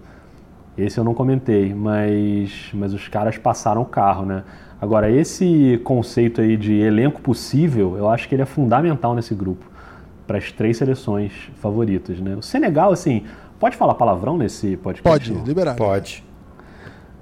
Esse 0.77 0.97
eu 0.97 1.03
não 1.03 1.13
comentei, 1.13 1.73
mas, 1.73 2.69
mas 2.73 2.93
os 2.93 3.07
caras 3.07 3.37
passaram 3.37 3.81
o 3.81 3.85
carro, 3.85 4.25
né? 4.25 4.43
Agora, 4.79 5.11
esse 5.11 5.79
conceito 5.83 6.41
aí 6.41 6.57
de 6.57 6.73
elenco 6.73 7.21
possível, 7.21 7.97
eu 7.97 8.09
acho 8.09 8.27
que 8.27 8.33
ele 8.33 8.41
é 8.41 8.45
fundamental 8.45 9.13
nesse 9.13 9.35
grupo, 9.35 9.65
para 10.25 10.37
as 10.37 10.51
três 10.51 10.77
seleções 10.77 11.33
favoritas, 11.57 12.19
né? 12.19 12.35
O 12.35 12.41
Senegal, 12.41 12.91
assim, 12.91 13.25
pode 13.59 13.75
falar 13.75 13.93
palavrão 13.93 14.37
nesse 14.37 14.77
podcast? 14.77 15.31
Pode, 15.31 15.45
liberar. 15.45 15.75
Pode. 15.75 16.23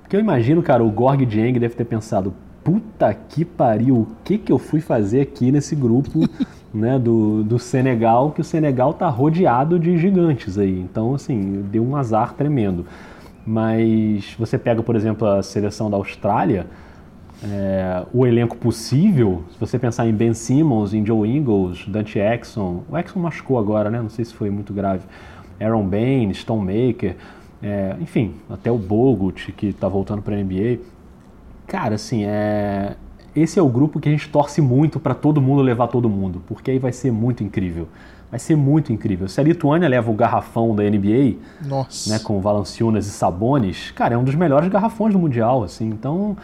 Porque 0.01 0.15
eu 0.15 0.19
imagino, 0.19 0.63
cara, 0.63 0.83
o 0.83 0.89
Gorg 0.89 1.25
Dieng 1.25 1.59
deve 1.59 1.75
ter 1.75 1.85
pensado, 1.85 2.33
puta 2.63 3.13
que 3.13 3.43
pariu, 3.43 3.95
o 3.95 4.07
que, 4.23 4.37
que 4.37 4.51
eu 4.51 4.57
fui 4.57 4.81
fazer 4.81 5.21
aqui 5.21 5.51
nesse 5.51 5.75
grupo 5.75 6.19
né, 6.73 6.99
do, 6.99 7.43
do 7.43 7.59
Senegal, 7.59 8.31
que 8.31 8.41
o 8.41 8.43
Senegal 8.43 8.93
tá 8.93 9.09
rodeado 9.09 9.79
de 9.79 9.97
gigantes 9.97 10.57
aí. 10.57 10.79
Então, 10.79 11.15
assim, 11.15 11.63
deu 11.71 11.83
um 11.83 11.95
azar 11.95 12.33
tremendo. 12.33 12.85
Mas 13.45 14.35
você 14.37 14.57
pega, 14.57 14.83
por 14.83 14.95
exemplo, 14.95 15.27
a 15.27 15.41
seleção 15.41 15.89
da 15.89 15.97
Austrália, 15.97 16.67
é, 17.43 18.03
o 18.13 18.27
elenco 18.27 18.57
possível, 18.57 19.43
se 19.51 19.59
você 19.59 19.79
pensar 19.79 20.07
em 20.07 20.13
Ben 20.13 20.33
Simmons, 20.33 20.93
em 20.93 21.05
Joe 21.05 21.27
Ingles, 21.27 21.85
Dante 21.87 22.19
Exxon, 22.19 22.83
o 22.89 22.97
Exxon 22.97 23.19
machucou 23.19 23.57
agora, 23.57 23.89
né? 23.89 24.01
Não 24.01 24.09
sei 24.09 24.25
se 24.25 24.33
foi 24.33 24.49
muito 24.49 24.73
grave. 24.73 25.03
Aaron 25.59 25.87
Bain, 25.87 26.33
Stonemaker, 26.33 27.15
é, 27.61 27.95
enfim, 27.99 28.35
até 28.49 28.71
o 28.71 28.77
Bogut, 28.77 29.51
que 29.53 29.67
está 29.67 29.87
voltando 29.87 30.21
para 30.21 30.35
a 30.35 30.43
NBA. 30.43 30.79
Cara, 31.69 31.95
assim, 31.95 32.25
é, 32.25 32.95
esse 33.35 33.59
é 33.59 33.61
o 33.61 33.69
grupo 33.69 33.99
que 33.99 34.09
a 34.09 34.11
gente 34.11 34.27
torce 34.27 34.59
muito 34.59 34.99
para 34.99 35.13
todo 35.13 35.39
mundo 35.39 35.61
levar 35.61 35.87
todo 35.87 36.09
mundo, 36.09 36.41
porque 36.47 36.71
aí 36.71 36.79
vai 36.79 36.91
ser 36.91 37.11
muito 37.11 37.43
incrível. 37.43 37.87
Vai 38.31 38.39
ser 38.39 38.55
muito 38.55 38.91
incrível. 38.91 39.27
Se 39.27 39.39
a 39.39 39.43
Lituânia 39.43 39.87
leva 39.87 40.09
o 40.09 40.13
garrafão 40.13 40.75
da 40.75 40.83
NBA, 40.83 41.37
Nossa. 41.63 42.11
né, 42.11 42.19
com 42.19 42.41
Valanciunas 42.41 43.05
e 43.05 43.11
Sabonis, 43.11 43.91
cara, 43.91 44.15
é 44.15 44.17
um 44.17 44.23
dos 44.23 44.35
melhores 44.35 44.67
garrafões 44.67 45.13
do 45.13 45.19
Mundial, 45.19 45.63
assim. 45.63 45.87
Então, 45.87 46.35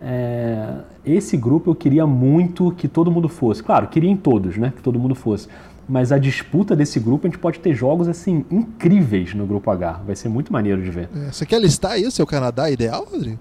é, 0.00 0.74
esse 1.04 1.38
grupo 1.38 1.70
eu 1.70 1.74
queria 1.74 2.06
muito 2.06 2.70
que 2.72 2.86
todo 2.86 3.10
mundo 3.10 3.28
fosse. 3.30 3.62
Claro, 3.62 3.88
queria 3.88 4.10
em 4.10 4.16
todos, 4.16 4.58
né, 4.58 4.74
que 4.76 4.82
todo 4.82 4.98
mundo 4.98 5.14
fosse. 5.14 5.48
Mas 5.88 6.12
a 6.12 6.18
disputa 6.18 6.76
desse 6.76 7.00
grupo, 7.00 7.26
a 7.26 7.30
gente 7.30 7.38
pode 7.38 7.60
ter 7.60 7.74
jogos, 7.74 8.08
assim, 8.08 8.44
incríveis 8.50 9.34
no 9.34 9.46
grupo 9.46 9.70
H. 9.70 10.02
Vai 10.06 10.16
ser 10.16 10.28
muito 10.28 10.52
maneiro 10.52 10.82
de 10.82 10.90
ver. 10.90 11.08
É, 11.14 11.32
você 11.32 11.46
quer 11.46 11.60
listar 11.60 11.92
aí 11.92 12.06
o 12.06 12.10
seu 12.10 12.26
Canadá 12.26 12.70
ideal, 12.70 13.06
Rodrigo? 13.10 13.38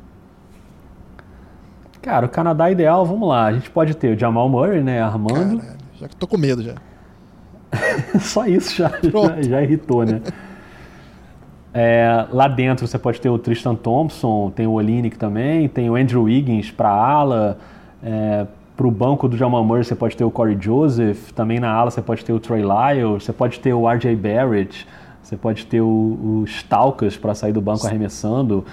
Cara, 2.06 2.28
o 2.28 2.30
Canadá 2.30 2.70
ideal, 2.70 3.04
vamos 3.04 3.28
lá. 3.28 3.46
A 3.46 3.54
gente 3.54 3.68
pode 3.72 3.98
ter 3.98 4.16
o 4.16 4.20
Jamal 4.20 4.48
Murray, 4.48 4.84
né, 4.84 5.02
armando. 5.02 5.58
Caralho, 5.58 5.78
já 6.00 6.08
que 6.08 6.16
tô 6.16 6.28
com 6.28 6.38
medo 6.38 6.62
já. 6.62 6.76
Só 8.22 8.46
isso 8.46 8.76
já, 8.76 8.92
já, 9.02 9.42
já 9.42 9.64
irritou, 9.64 10.06
né? 10.06 10.22
É, 11.74 12.28
lá 12.32 12.48
dentro 12.48 12.86
você 12.86 13.00
pode 13.00 13.20
ter 13.20 13.28
o 13.28 13.40
Tristan 13.40 13.74
Thompson, 13.74 14.52
tem 14.52 14.68
o 14.68 14.74
Olinick 14.74 15.18
também, 15.18 15.68
tem 15.68 15.90
o 15.90 15.96
Andrew 15.96 16.22
Wiggins 16.22 16.70
para 16.70 16.90
ala. 16.90 17.58
É, 18.04 18.46
para 18.78 18.86
o 18.86 18.92
banco 18.92 19.28
do 19.28 19.36
Jamal 19.36 19.64
Murray 19.64 19.84
você 19.84 19.96
pode 19.96 20.16
ter 20.16 20.24
o 20.24 20.30
Corey 20.30 20.58
Joseph, 20.62 21.32
também 21.32 21.60
na 21.60 21.72
ala 21.72 21.90
você 21.90 22.04
pode 22.04 22.24
ter 22.24 22.34
o 22.34 22.40
Trey 22.40 22.62
Lyles, 22.62 23.24
você 23.24 23.34
pode 23.34 23.60
ter 23.60 23.74
o 23.74 23.90
RJ 23.90 24.16
Barrett, 24.16 24.86
você 25.24 25.36
pode 25.36 25.66
ter 25.66 25.82
o, 25.82 25.88
o 25.88 26.44
Stalkers 26.46 27.18
para 27.18 27.34
sair 27.34 27.52
do 27.52 27.62
banco 27.62 27.88
arremessando, 27.88 28.64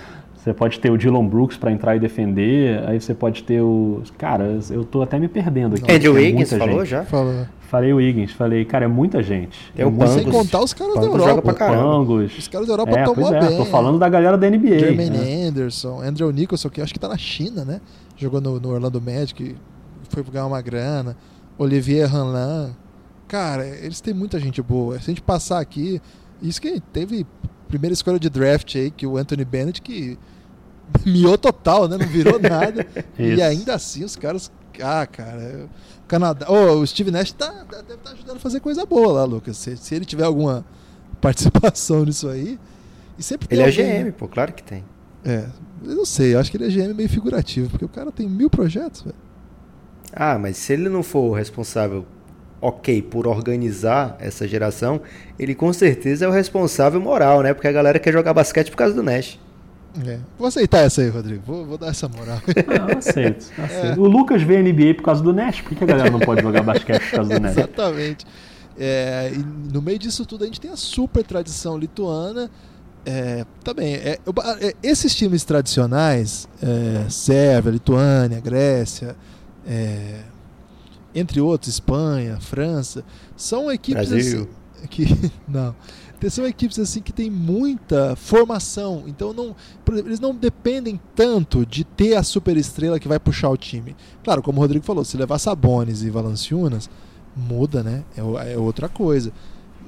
você 0.42 0.52
pode 0.52 0.80
ter 0.80 0.90
o 0.90 0.99
Dylan 0.99 1.25
Brooks 1.25 1.56
para 1.56 1.70
entrar 1.70 1.94
e 1.94 2.00
defender, 2.00 2.82
aí 2.88 3.00
você 3.00 3.14
pode 3.14 3.44
ter 3.44 3.61
o... 3.61 4.02
Cara, 4.18 4.58
eu 4.70 4.84
tô 4.84 5.00
até 5.00 5.16
me 5.16 5.28
perdendo 5.28 5.76
aqui. 5.76 5.92
Andrew 5.92 6.16
é 6.16 6.16
Wiggins 6.16 6.50
muita 6.50 6.58
falou 6.58 6.80
gente. 6.80 6.90
já? 6.90 7.04
Fala. 7.04 7.49
Falei 7.61 7.92
o 7.92 7.96
Wiggins, 7.96 8.32
falei, 8.32 8.64
cara, 8.64 8.87
é 8.87 8.88
muita 8.88 9.22
gente. 9.22 9.56
Tem 9.72 9.84
é 9.84 9.87
o 9.87 9.90
muita 9.92 10.14
Sem 10.14 10.25
contar 10.25 10.61
os 10.61 10.75
caras 10.75 10.96
da 10.96 11.02
Europa. 11.02 11.28
joga 11.28 11.42
pra 11.42 11.54
caramba. 11.54 11.82
Pangos. 11.82 12.37
Os 12.37 12.49
caras 12.49 12.66
da 12.66 12.72
Europa 12.72 12.90
é, 12.90 13.04
tomam 13.04 13.34
é, 13.34 13.40
bem. 13.40 13.56
tô 13.56 13.64
falando 13.66 14.00
da 14.00 14.08
galera 14.08 14.37
da 14.37 14.50
NBA. 14.50 14.80
Jermaine 14.80 15.16
né? 15.16 15.44
Anderson, 15.46 16.02
Andrew 16.02 16.30
Nicholson, 16.32 16.68
que 16.68 16.80
acho 16.82 16.92
que 16.92 16.99
tá 16.99 17.08
na 17.08 17.16
China, 17.16 17.64
né? 17.64 17.80
Jogou 18.16 18.40
no, 18.40 18.58
no 18.58 18.70
Orlando 18.70 19.00
Magic, 19.00 19.54
foi 20.08 20.25
ganhar 20.25 20.46
uma 20.46 20.61
grana. 20.61 21.16
Olivier 21.56 22.12
Hanlan. 22.12 22.75
Cara, 23.28 23.64
eles 23.64 24.00
têm 24.00 24.12
muita 24.12 24.40
gente 24.40 24.61
boa. 24.61 24.99
Se 24.99 25.04
a 25.04 25.14
gente 25.14 25.22
passar 25.22 25.61
aqui, 25.61 26.02
isso 26.42 26.61
que 26.61 26.80
teve 26.92 27.25
primeira 27.73 27.95
escolha 27.95 28.19
de 28.19 28.29
draft 28.29 28.76
aí, 28.76 28.91
que 28.91 29.07
o 29.07 29.17
Anthony 29.17 29.47
Bennett, 29.47 29.81
que 29.81 30.19
miou 31.07 31.38
total, 31.38 31.88
né? 31.88 31.97
Não 31.97 32.07
virou 32.07 32.38
nada. 32.38 32.87
e 33.19 33.41
ainda 33.41 33.75
assim 33.75 34.05
os 34.05 34.14
caras. 34.14 34.52
Ah, 34.81 35.07
cara. 35.07 35.69
O 36.05 36.07
Canadá. 36.07 36.47
Oh, 36.50 36.81
o 36.81 36.87
Steve 36.87 37.11
Nash 37.11 37.33
tá, 37.33 37.64
deve 37.71 37.95
estar 37.95 38.11
ajudando 38.12 38.37
a 38.37 38.41
fazer 38.41 38.61
coisa 38.61 38.85
boa 38.85 39.12
lá, 39.12 39.25
Lucas. 39.25 39.57
Se, 39.57 39.76
se 39.76 39.95
ele 39.95 40.05
tiver 40.05 40.25
alguma 40.25 40.64
participação 41.21 42.05
nisso 42.05 42.29
aí. 42.29 42.59
E 43.19 43.23
sempre 43.23 43.49
Ele 43.50 43.62
é 43.62 43.67
alguém, 43.67 43.87
né? 43.87 44.05
GM, 44.05 44.12
pô, 44.12 44.29
claro 44.29 44.52
que 44.52 44.62
tem. 44.62 44.85
É, 45.25 45.47
eu 45.85 45.95
não 45.95 46.05
sei, 46.05 46.35
eu 46.35 46.41
acho 46.41 46.50
que 46.50 46.57
ele 46.57 46.67
é 46.67 46.69
GM 46.69 46.95
meio 46.95 47.09
figurativo, 47.09 47.71
porque 47.71 47.85
o 47.85 47.88
cara 47.88 48.11
tem 48.11 48.29
mil 48.29 48.50
projetos, 48.50 49.02
velho. 49.02 49.17
Ah, 50.12 50.38
mas 50.38 50.57
se 50.57 50.73
ele 50.73 50.88
não 50.88 51.02
for 51.02 51.31
o 51.31 51.33
responsável, 51.33 52.05
ok, 52.62 53.02
por 53.02 53.26
organizar 53.26 54.16
essa 54.21 54.47
geração, 54.49 55.00
ele 55.38 55.54
com 55.54 55.73
certeza 55.73 56.25
é 56.25 56.28
o 56.28 56.31
responsável 56.31 57.00
moral, 57.00 57.42
né? 57.42 57.52
Porque 57.52 57.66
a 57.69 57.73
galera 57.73 57.99
quer 57.99 58.12
jogar 58.12 58.33
basquete 58.33 58.71
por 58.71 58.76
causa 58.76 58.95
do 58.95 59.02
Nash. 59.02 59.38
É. 60.07 60.19
Vou 60.38 60.49
aceitar 60.49 60.78
essa 60.78 61.02
aí, 61.02 61.09
Rodrigo. 61.11 61.42
Vou, 61.45 61.66
vou 61.66 61.76
dar 61.76 61.88
essa 61.88 62.09
moral. 62.09 62.38
Ah, 62.49 62.92
eu 62.92 62.99
aceito, 62.99 63.47
eu 63.59 63.64
aceito. 63.66 64.00
O 64.00 64.07
Lucas 64.07 64.40
vê 64.42 64.62
NBA 64.62 64.95
por 64.95 65.02
causa 65.02 65.23
do 65.23 65.33
Nash, 65.35 65.61
por 65.61 65.71
que 65.71 65.75
que 65.75 65.85
a 65.85 65.87
galera 65.87 66.11
não 66.11 66.21
pode 66.21 66.40
jogar 66.40 66.62
basquete 66.62 67.02
por 67.02 67.16
causa 67.16 67.35
do 67.35 67.40
Nash? 67.40 67.57
Exatamente. 67.59 68.25
É, 68.78 69.33
e 69.35 69.38
no 69.71 69.83
meio 69.83 69.99
disso 69.99 70.25
tudo 70.25 70.45
a 70.45 70.47
gente 70.47 70.59
tem 70.61 70.71
a 70.71 70.76
super 70.76 71.23
tradição 71.25 71.76
lituana. 71.76 72.49
É, 73.04 73.45
também, 73.64 73.95
é, 73.97 74.19
eu- 74.25 74.33
é, 74.61 74.73
esses 74.83 75.12
times 75.14 75.45
tradicionais, 75.45 76.49
é, 76.62 77.11
Sérvia, 77.11 77.73
Lituânia, 77.73 78.40
Grécia, 78.40 79.16
é, 79.66 80.21
entre 81.14 81.40
outros, 81.40 81.75
Espanha, 81.75 82.38
França, 82.40 83.04
são 83.37 83.71
equipes 83.71 84.09
Brasil. 84.09 84.49
assim, 84.78 84.87
que 84.88 85.33
não, 85.49 85.75
são 86.31 86.47
equipes 86.47 86.78
assim 86.78 87.00
que 87.00 87.12
tem 87.12 87.31
muita 87.31 88.14
formação, 88.16 89.04
então 89.07 89.33
não, 89.33 89.57
exemplo, 89.92 90.09
eles 90.09 90.21
não 90.21 90.35
dependem 90.35 91.00
tanto 91.14 91.66
de 91.66 91.85
ter 91.85 92.16
a 92.16 92.23
super 92.23 92.57
estrela 92.57 92.99
que 92.99 93.09
vai 93.09 93.19
puxar 93.19 93.50
o 93.50 93.57
time. 93.57 93.97
Claro, 94.23 94.42
como 94.42 94.59
o 94.59 94.61
Rodrigo 94.61 94.85
falou, 94.85 95.04
se 95.04 95.16
levar 95.16 95.38
Sabonis 95.38 96.02
e 96.02 96.11
Valanciunas, 96.11 96.88
muda, 97.37 97.83
né? 97.83 98.04
É, 98.16 98.52
é 98.52 98.59
outra 98.59 98.88
coisa. 98.88 99.33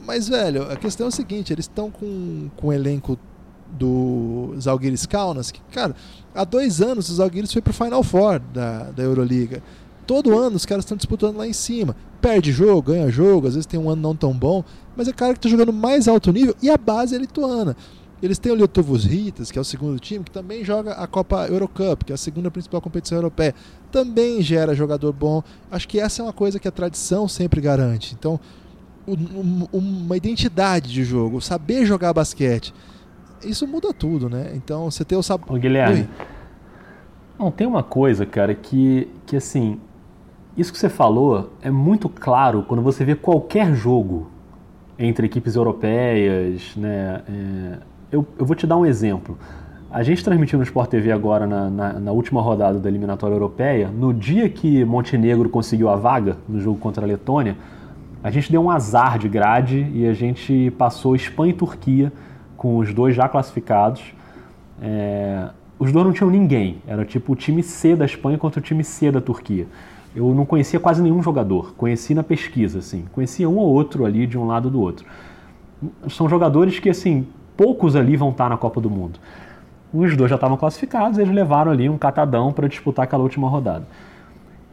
Mas, 0.06 0.28
velho, 0.28 0.70
a 0.70 0.76
questão 0.76 1.06
é 1.06 1.08
o 1.08 1.12
seguinte: 1.12 1.52
eles 1.52 1.64
estão 1.64 1.90
com, 1.90 2.50
com 2.56 2.68
o 2.68 2.72
elenco 2.72 3.18
do 3.70 4.54
Zalgiris 4.60 5.06
Kaunas, 5.06 5.50
que, 5.50 5.60
cara, 5.72 5.96
há 6.34 6.44
dois 6.44 6.80
anos 6.80 7.08
o 7.08 7.14
Zalgiris 7.14 7.52
foi 7.52 7.62
pro 7.62 7.72
Final 7.72 8.02
Four 8.02 8.38
da, 8.38 8.90
da 8.90 9.02
Euroliga. 9.02 9.62
Todo 10.06 10.38
ano 10.38 10.56
os 10.56 10.66
caras 10.66 10.84
estão 10.84 10.96
disputando 10.96 11.36
lá 11.36 11.46
em 11.46 11.52
cima. 11.52 11.96
Perde 12.20 12.52
jogo, 12.52 12.92
ganha 12.92 13.10
jogo, 13.10 13.46
às 13.46 13.54
vezes 13.54 13.66
tem 13.66 13.78
um 13.78 13.88
ano 13.90 14.00
não 14.02 14.14
tão 14.16 14.32
bom, 14.32 14.64
mas 14.96 15.08
é 15.08 15.12
cara 15.12 15.32
que 15.34 15.38
está 15.38 15.48
jogando 15.48 15.72
mais 15.72 16.08
alto 16.08 16.32
nível 16.32 16.54
e 16.62 16.70
a 16.70 16.76
base 16.76 17.14
é 17.14 17.18
lituana. 17.18 17.76
Eles 18.22 18.38
têm 18.38 18.50
o 18.50 18.54
Lietuvos 18.54 19.04
Ritas, 19.04 19.50
que 19.50 19.58
é 19.58 19.60
o 19.60 19.64
segundo 19.64 19.98
time, 19.98 20.24
que 20.24 20.30
também 20.30 20.64
joga 20.64 20.92
a 20.92 21.06
Copa 21.06 21.46
Eurocup, 21.46 22.04
que 22.06 22.12
é 22.12 22.14
a 22.14 22.18
segunda 22.18 22.50
principal 22.50 22.80
competição 22.80 23.18
europeia. 23.18 23.54
Também 23.92 24.40
gera 24.40 24.74
jogador 24.74 25.12
bom. 25.12 25.42
Acho 25.70 25.86
que 25.86 26.00
essa 26.00 26.22
é 26.22 26.24
uma 26.24 26.32
coisa 26.32 26.58
que 26.58 26.66
a 26.66 26.70
tradição 26.70 27.28
sempre 27.28 27.60
garante. 27.60 28.14
Então, 28.18 28.40
um- 29.06 29.66
um- 29.72 29.78
uma 29.78 30.16
identidade 30.16 30.90
de 30.90 31.04
jogo, 31.04 31.38
saber 31.42 31.84
jogar 31.84 32.14
basquete, 32.14 32.72
isso 33.44 33.66
muda 33.66 33.92
tudo, 33.92 34.30
né? 34.30 34.52
Então, 34.54 34.90
você 34.90 35.04
ter 35.04 35.16
o 35.16 35.22
sab... 35.22 35.42
Ô, 35.46 35.58
Guilherme, 35.58 36.00
Oi. 36.00 36.08
não, 37.38 37.50
tem 37.50 37.66
uma 37.66 37.82
coisa, 37.82 38.24
cara, 38.24 38.54
que, 38.54 39.06
que 39.26 39.36
assim, 39.36 39.78
isso 40.56 40.72
que 40.72 40.78
você 40.78 40.88
falou 40.88 41.50
é 41.62 41.70
muito 41.70 42.08
claro 42.08 42.64
quando 42.66 42.82
você 42.82 43.04
vê 43.04 43.14
qualquer 43.14 43.74
jogo 43.74 44.28
entre 44.98 45.26
equipes 45.26 45.56
europeias, 45.56 46.74
né? 46.76 47.22
é, 47.28 47.78
eu, 48.12 48.26
eu 48.38 48.46
vou 48.46 48.54
te 48.54 48.66
dar 48.66 48.76
um 48.76 48.86
exemplo. 48.86 49.36
A 49.90 50.02
gente 50.02 50.24
transmitiu 50.24 50.58
no 50.58 50.64
Sport 50.64 50.90
TV 50.90 51.12
agora 51.12 51.46
na, 51.46 51.70
na, 51.70 51.92
na 51.94 52.12
última 52.12 52.40
rodada 52.40 52.78
da 52.78 52.88
eliminatória 52.88 53.34
europeia, 53.34 53.88
no 53.88 54.12
dia 54.12 54.48
que 54.48 54.84
Montenegro 54.84 55.48
conseguiu 55.48 55.88
a 55.88 55.96
vaga 55.96 56.36
no 56.48 56.60
jogo 56.60 56.78
contra 56.78 57.04
a 57.04 57.06
Letônia, 57.06 57.56
a 58.22 58.30
gente 58.30 58.50
deu 58.50 58.62
um 58.62 58.70
azar 58.70 59.18
de 59.18 59.28
grade 59.28 59.86
e 59.92 60.06
a 60.06 60.14
gente 60.14 60.72
passou 60.78 61.14
Espanha 61.14 61.50
e 61.50 61.54
Turquia 61.54 62.12
com 62.56 62.78
os 62.78 62.94
dois 62.94 63.14
já 63.14 63.28
classificados. 63.28 64.14
É, 64.80 65.50
os 65.78 65.92
dois 65.92 66.06
não 66.06 66.12
tinham 66.12 66.30
ninguém, 66.30 66.78
era 66.86 67.04
tipo 67.04 67.32
o 67.32 67.36
time 67.36 67.62
C 67.62 67.94
da 67.94 68.04
Espanha 68.04 68.38
contra 68.38 68.60
o 68.60 68.62
time 68.62 68.82
C 68.82 69.12
da 69.12 69.20
Turquia. 69.20 69.66
Eu 70.14 70.32
não 70.34 70.46
conhecia 70.46 70.78
quase 70.78 71.02
nenhum 71.02 71.22
jogador, 71.22 71.74
conheci 71.76 72.14
na 72.14 72.22
pesquisa, 72.22 72.78
assim, 72.78 73.04
conhecia 73.12 73.48
um 73.48 73.56
ou 73.56 73.66
outro 73.66 74.04
ali 74.04 74.26
de 74.26 74.38
um 74.38 74.46
lado 74.46 74.66
ou 74.66 74.70
do 74.70 74.80
outro. 74.80 75.04
São 76.08 76.28
jogadores 76.28 76.78
que, 76.78 76.88
assim, 76.88 77.26
poucos 77.56 77.96
ali 77.96 78.16
vão 78.16 78.30
estar 78.30 78.48
na 78.48 78.56
Copa 78.56 78.80
do 78.80 78.88
Mundo. 78.88 79.18
Os 79.92 80.16
dois 80.16 80.30
já 80.30 80.36
estavam 80.36 80.56
classificados, 80.56 81.18
eles 81.18 81.32
levaram 81.32 81.72
ali 81.72 81.88
um 81.88 81.98
catadão 81.98 82.52
para 82.52 82.68
disputar 82.68 83.04
aquela 83.04 83.22
última 83.22 83.48
rodada. 83.48 83.86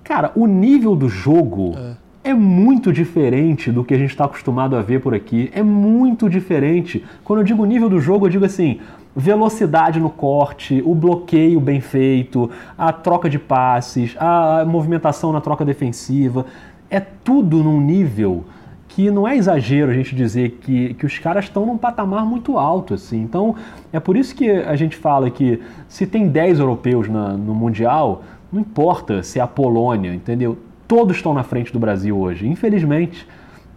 Cara, 0.03 0.31
o 0.35 0.47
nível 0.47 0.95
do 0.95 1.07
jogo 1.07 1.75
é. 2.23 2.33
muito 2.33 2.91
diferente 2.91 3.71
do 3.71 3.83
que 3.83 3.93
a 3.93 3.97
gente 3.97 4.09
está 4.09 4.25
acostumado 4.25 4.75
a 4.75 4.81
ver 4.81 4.99
por 4.99 5.13
aqui. 5.13 5.51
É 5.53 5.61
muito 5.61 6.29
diferente. 6.29 7.05
Quando 7.23 7.39
eu 7.39 7.45
digo 7.45 7.65
nível 7.65 7.89
do 7.89 7.99
jogo, 7.99 8.25
eu 8.25 8.29
digo 8.29 8.45
assim: 8.45 8.79
velocidade 9.15 9.99
no 9.99 10.09
corte, 10.09 10.81
o 10.85 10.95
bloqueio 10.95 11.59
bem 11.59 11.81
feito, 11.81 12.49
a 12.77 12.93
troca 12.93 13.29
de 13.29 13.37
passes, 13.37 14.15
a 14.17 14.63
movimentação 14.65 15.31
na 15.31 15.41
troca 15.41 15.65
defensiva. 15.65 16.45
É 16.89 16.99
tudo 16.99 17.63
num 17.63 17.79
nível 17.79 18.45
que 18.87 19.09
não 19.09 19.25
é 19.25 19.37
exagero 19.37 19.89
a 19.89 19.93
gente 19.93 20.13
dizer 20.13 20.59
que, 20.61 20.93
que 20.95 21.05
os 21.05 21.17
caras 21.17 21.45
estão 21.45 21.65
num 21.65 21.77
patamar 21.77 22.25
muito 22.25 22.57
alto, 22.57 22.93
assim. 22.93 23.21
Então, 23.21 23.55
é 23.91 23.99
por 23.99 24.17
isso 24.17 24.35
que 24.35 24.49
a 24.49 24.75
gente 24.75 24.97
fala 24.97 25.29
que 25.29 25.61
se 25.87 26.05
tem 26.05 26.27
10 26.27 26.59
europeus 26.59 27.07
na, 27.07 27.29
no 27.29 27.55
Mundial, 27.55 28.23
não 28.51 28.59
importa 28.59 29.23
se 29.23 29.39
é 29.39 29.41
a 29.41 29.47
Polônia, 29.47 30.13
entendeu? 30.13 30.57
Todos 30.87 31.15
estão 31.15 31.33
na 31.33 31.41
frente 31.41 31.71
do 31.71 31.79
Brasil 31.79 32.17
hoje, 32.19 32.45
infelizmente. 32.45 33.25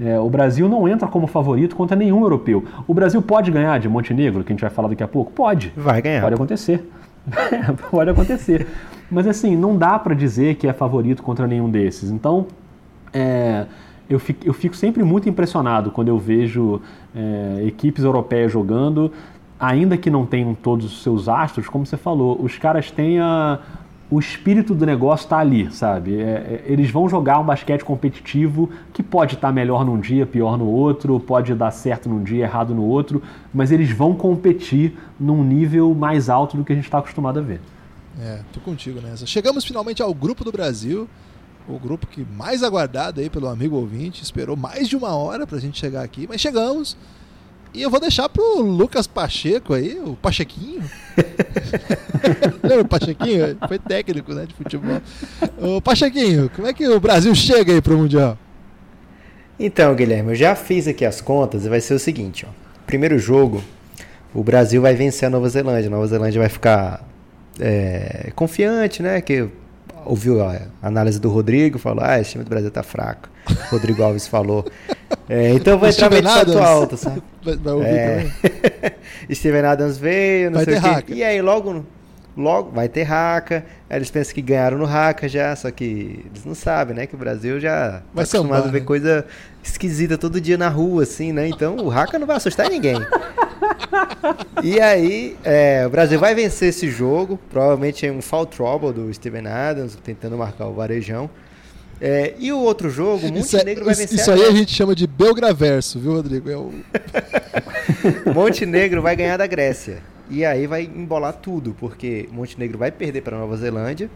É, 0.01 0.19
o 0.19 0.29
Brasil 0.29 0.69
não 0.69 0.89
entra 0.89 1.07
como 1.07 1.27
favorito 1.27 1.77
contra 1.77 1.97
nenhum 1.97 2.23
europeu. 2.23 2.65
O 2.87 2.95
Brasil 2.95 3.23
pode 3.23 3.51
ganhar 3.51 3.79
de 3.79 3.89
Montenegro, 3.89 4.43
que 4.43 4.53
a 4.53 4.55
gente 4.55 4.63
vai 4.63 4.71
falar 4.71 4.89
daqui 4.89 5.03
a 5.03 5.09
pouco? 5.09 5.33
Pode. 5.33 5.73
Vai 5.77 6.03
ganhar. 6.03 6.23
Pode 6.23 6.35
acontecer. 6.35 6.89
pode 7.91 8.11
acontecer. 8.11 8.67
Mas 9.11 9.27
assim, 9.27 9.57
não 9.57 9.77
dá 9.77 9.99
para 9.99 10.15
dizer 10.15 10.57
que 10.57 10.67
é 10.67 10.73
favorito 10.73 11.23
contra 11.23 11.47
nenhum 11.47 11.71
desses. 11.71 12.11
Então, 12.11 12.47
é, 13.13 13.67
eu, 14.11 14.19
fico, 14.19 14.47
eu 14.47 14.53
fico 14.53 14.75
sempre 14.75 15.05
muito 15.05 15.29
impressionado 15.29 15.91
quando 15.91 16.09
eu 16.09 16.19
vejo 16.19 16.81
é, 17.15 17.65
equipes 17.67 18.03
europeias 18.03 18.51
jogando, 18.51 19.13
ainda 19.59 19.97
que 19.97 20.11
não 20.11 20.27
tenham 20.27 20.55
todos 20.55 20.87
os 20.87 21.03
seus 21.03 21.29
astros, 21.29 21.69
como 21.69 21.87
você 21.87 21.97
falou, 21.97 22.39
os 22.43 22.59
caras 22.59 22.91
têm 22.91 23.21
a, 23.21 23.61
o 24.15 24.21
espírito 24.21 24.77
do 24.77 24.87
negócio 24.87 25.25
está 25.25 25.39
ali, 25.39 25.69
sabe? 25.73 26.21
É, 26.21 26.23
é, 26.23 26.65
eles 26.67 26.89
vão 26.89 27.09
jogar 27.09 27.41
um 27.41 27.45
basquete 27.45 27.83
competitivo 27.83 28.71
que 28.93 29.03
pode 29.03 29.35
estar 29.35 29.49
tá 29.49 29.53
melhor 29.53 29.85
num 29.85 29.99
dia, 29.99 30.25
pior 30.25 30.57
no 30.57 30.67
outro, 30.67 31.19
pode 31.19 31.53
dar 31.53 31.73
certo 31.73 32.09
num 32.09 32.23
dia, 32.23 32.45
errado 32.45 32.73
no 32.73 32.85
outro, 32.85 33.21
mas 33.53 33.73
eles 33.73 33.91
vão 33.91 34.15
competir 34.15 34.97
num 35.19 35.43
nível 35.43 35.93
mais 35.95 36.29
alto 36.29 36.57
do 36.57 36.65
que 36.65 36.73
a 36.73 36.77
gente 36.77 36.85
está 36.85 36.99
acostumado 36.99 37.41
a 37.41 37.43
ver. 37.43 37.61
É, 38.21 38.39
tô 38.53 38.61
contigo 38.61 39.01
nessa. 39.01 39.27
Chegamos 39.27 39.65
finalmente 39.65 40.01
ao 40.01 40.15
grupo 40.15 40.45
do 40.45 40.53
Brasil, 40.53 41.09
o 41.69 41.77
grupo 41.77 42.07
que 42.07 42.25
mais 42.25 42.63
aguardado 42.63 43.21
aí 43.21 43.29
pelo 43.29 43.49
amigo 43.49 43.75
ouvinte, 43.75 44.23
esperou 44.23 44.57
mais 44.57 44.89
de 44.89 44.95
uma 44.95 45.17
hora 45.17 45.45
pra 45.45 45.59
gente 45.59 45.77
chegar 45.77 46.05
aqui, 46.05 46.29
mas 46.29 46.41
chegamos. 46.41 46.97
E 47.75 47.83
eu 47.83 47.91
vou 47.91 47.99
deixar 47.99 48.29
pro 48.29 48.61
Lucas 48.61 49.09
Pacheco 49.09 49.75
aí, 49.75 49.99
o 49.99 50.15
Pachequinho. 50.15 50.81
Lembra 52.63 52.83
o 52.83 52.89
Pachequinho? 52.89 53.59
Foi 53.67 53.81
técnico 53.81 54.33
né, 54.33 54.47
de 54.47 54.55
futebol. 54.55 55.03
O 55.59 55.81
Pachequinho, 55.83 56.49
como 56.55 56.69
é 56.69 56.73
que 56.73 56.87
o 56.87 57.01
Brasil 57.01 57.35
chega 57.35 57.73
aí 57.73 57.83
pro 57.83 57.99
Mundial? 57.99 58.39
Então, 59.59 59.93
Guilherme, 59.93 60.31
eu 60.31 60.37
já 60.37 60.55
fiz 60.55 60.87
aqui 60.87 61.05
as 61.05 61.21
contas 61.21 61.67
e 61.67 61.69
vai 61.69 61.81
ser 61.81 61.95
o 61.95 61.99
seguinte, 61.99 62.47
ó. 62.49 62.53
Primeiro 62.87 63.19
jogo, 63.19 63.63
o 64.33 64.45
Brasil 64.45 64.81
vai 64.81 64.95
vencer 64.95 65.27
a 65.27 65.31
Nova 65.31 65.49
Zelândia. 65.49 65.89
A 65.89 65.91
Nova 65.91 66.07
Zelândia 66.07 66.41
vai 66.41 66.49
ficar 66.49 67.05
é, 67.59 68.31
confiante, 68.37 69.03
né? 69.03 69.21
Que 69.21 69.49
ouviu 70.05 70.43
a 70.43 70.61
análise 70.81 71.21
do 71.21 71.29
Rodrigo, 71.29 71.79
falou: 71.79 72.05
ah, 72.05 72.21
esse 72.21 72.33
time 72.33 72.45
do 72.45 72.51
Brasil 72.51 72.71
tá 72.71 72.85
fraco. 72.85 73.29
Rodrigo 73.71 74.03
Alves 74.03 74.27
falou. 74.27 74.65
É, 75.29 75.51
então 75.53 75.79
vai 75.79 75.91
entrar 75.91 76.11
meio 76.11 76.23
salto 76.23 76.59
alto, 76.59 76.97
sabe? 76.97 77.23
Vai, 77.43 77.57
vai 77.57 77.73
ouvir 77.73 77.89
é. 77.89 78.31
Steven 79.33 79.65
Adams 79.65 79.99
veio, 79.99 80.51
não 80.51 80.65
vai 80.65 80.65
sei 80.65 80.79
o 80.79 81.03
quê. 81.03 81.15
E 81.15 81.25
aí, 81.25 81.41
logo, 81.41 81.85
logo 82.37 82.71
vai 82.71 82.89
ter 82.89 83.03
raca. 83.03 83.65
Aí 83.89 83.99
eles 83.99 84.11
pensam 84.11 84.35
que 84.35 84.43
ganharam 84.43 84.79
no 84.79 84.85
raca 84.85 85.29
já, 85.29 85.55
só 85.57 85.71
que 85.71 86.25
eles 86.31 86.45
não 86.45 86.55
sabem, 86.55 86.97
né? 86.97 87.07
Que 87.07 87.15
o 87.15 87.19
Brasil 87.19 87.61
já 87.61 88.03
vai 88.13 88.25
tá 88.25 88.39
acostumado 88.39 88.69
a 88.69 88.71
ver 88.71 88.81
né? 88.81 88.87
coisa 88.87 89.27
esquisita 89.63 90.19
todo 90.19 90.41
dia 90.41 90.59
na 90.59 90.69
rua, 90.69 91.03
assim, 91.03 91.33
né? 91.33 91.49
Então 91.49 91.77
o 91.77 91.89
raca 91.89 92.19
não 92.19 92.27
vai 92.27 92.37
assustar 92.37 92.69
ninguém. 92.69 92.97
e 94.63 94.81
aí, 94.81 95.37
é, 95.45 95.87
o 95.87 95.91
Brasil 95.91 96.19
vai 96.19 96.35
vencer 96.35 96.69
esse 96.71 96.91
jogo. 96.91 97.39
Provavelmente 97.51 98.07
é 98.07 98.13
um 98.13 98.21
foul 98.21 98.47
trouble 98.47 98.93
do 98.93 99.13
Steven 99.13 99.47
Adams, 99.47 99.97
tentando 100.03 100.37
marcar 100.37 100.67
o 100.67 100.75
varejão. 100.75 101.31
É, 102.07 102.35
e 102.39 102.53
o 102.53 102.59
outro 102.59 102.91
jogo, 102.91 103.33
Montenegro 103.33 103.81
é, 103.81 103.87
vai 103.87 103.95
vencer. 103.95 104.19
Isso 104.19 104.31
a 104.31 104.35
aí 104.35 104.45
a 104.45 104.51
gente 104.51 104.71
chama 104.75 104.95
de 104.95 105.07
Belgraverso, 105.07 105.99
viu, 105.99 106.13
Rodrigo? 106.13 106.51
É 106.51 106.55
o... 106.55 106.71
Montenegro 108.31 109.01
vai 109.01 109.17
ganhar 109.17 109.39
da 109.39 109.47
Grécia. 109.47 110.03
E 110.29 110.45
aí 110.45 110.67
vai 110.67 110.83
embolar 110.83 111.33
tudo, 111.33 111.75
porque 111.81 112.29
Montenegro 112.31 112.77
vai 112.77 112.93
perder 112.93 113.23
para 113.23 113.39
Nova 113.39 113.57
Zelândia. 113.57 114.11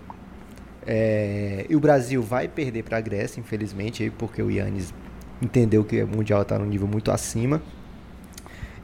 É, 0.86 1.64
e 1.66 1.74
o 1.74 1.80
Brasil 1.80 2.22
vai 2.22 2.46
perder 2.46 2.82
para 2.82 2.98
a 2.98 3.00
Grécia, 3.00 3.40
infelizmente, 3.40 4.12
porque 4.18 4.42
o 4.42 4.50
Yannis 4.50 4.92
entendeu 5.40 5.82
que 5.82 6.02
o 6.02 6.06
Mundial 6.06 6.42
está 6.42 6.58
num 6.58 6.66
nível 6.66 6.86
muito 6.86 7.10
acima. 7.10 7.62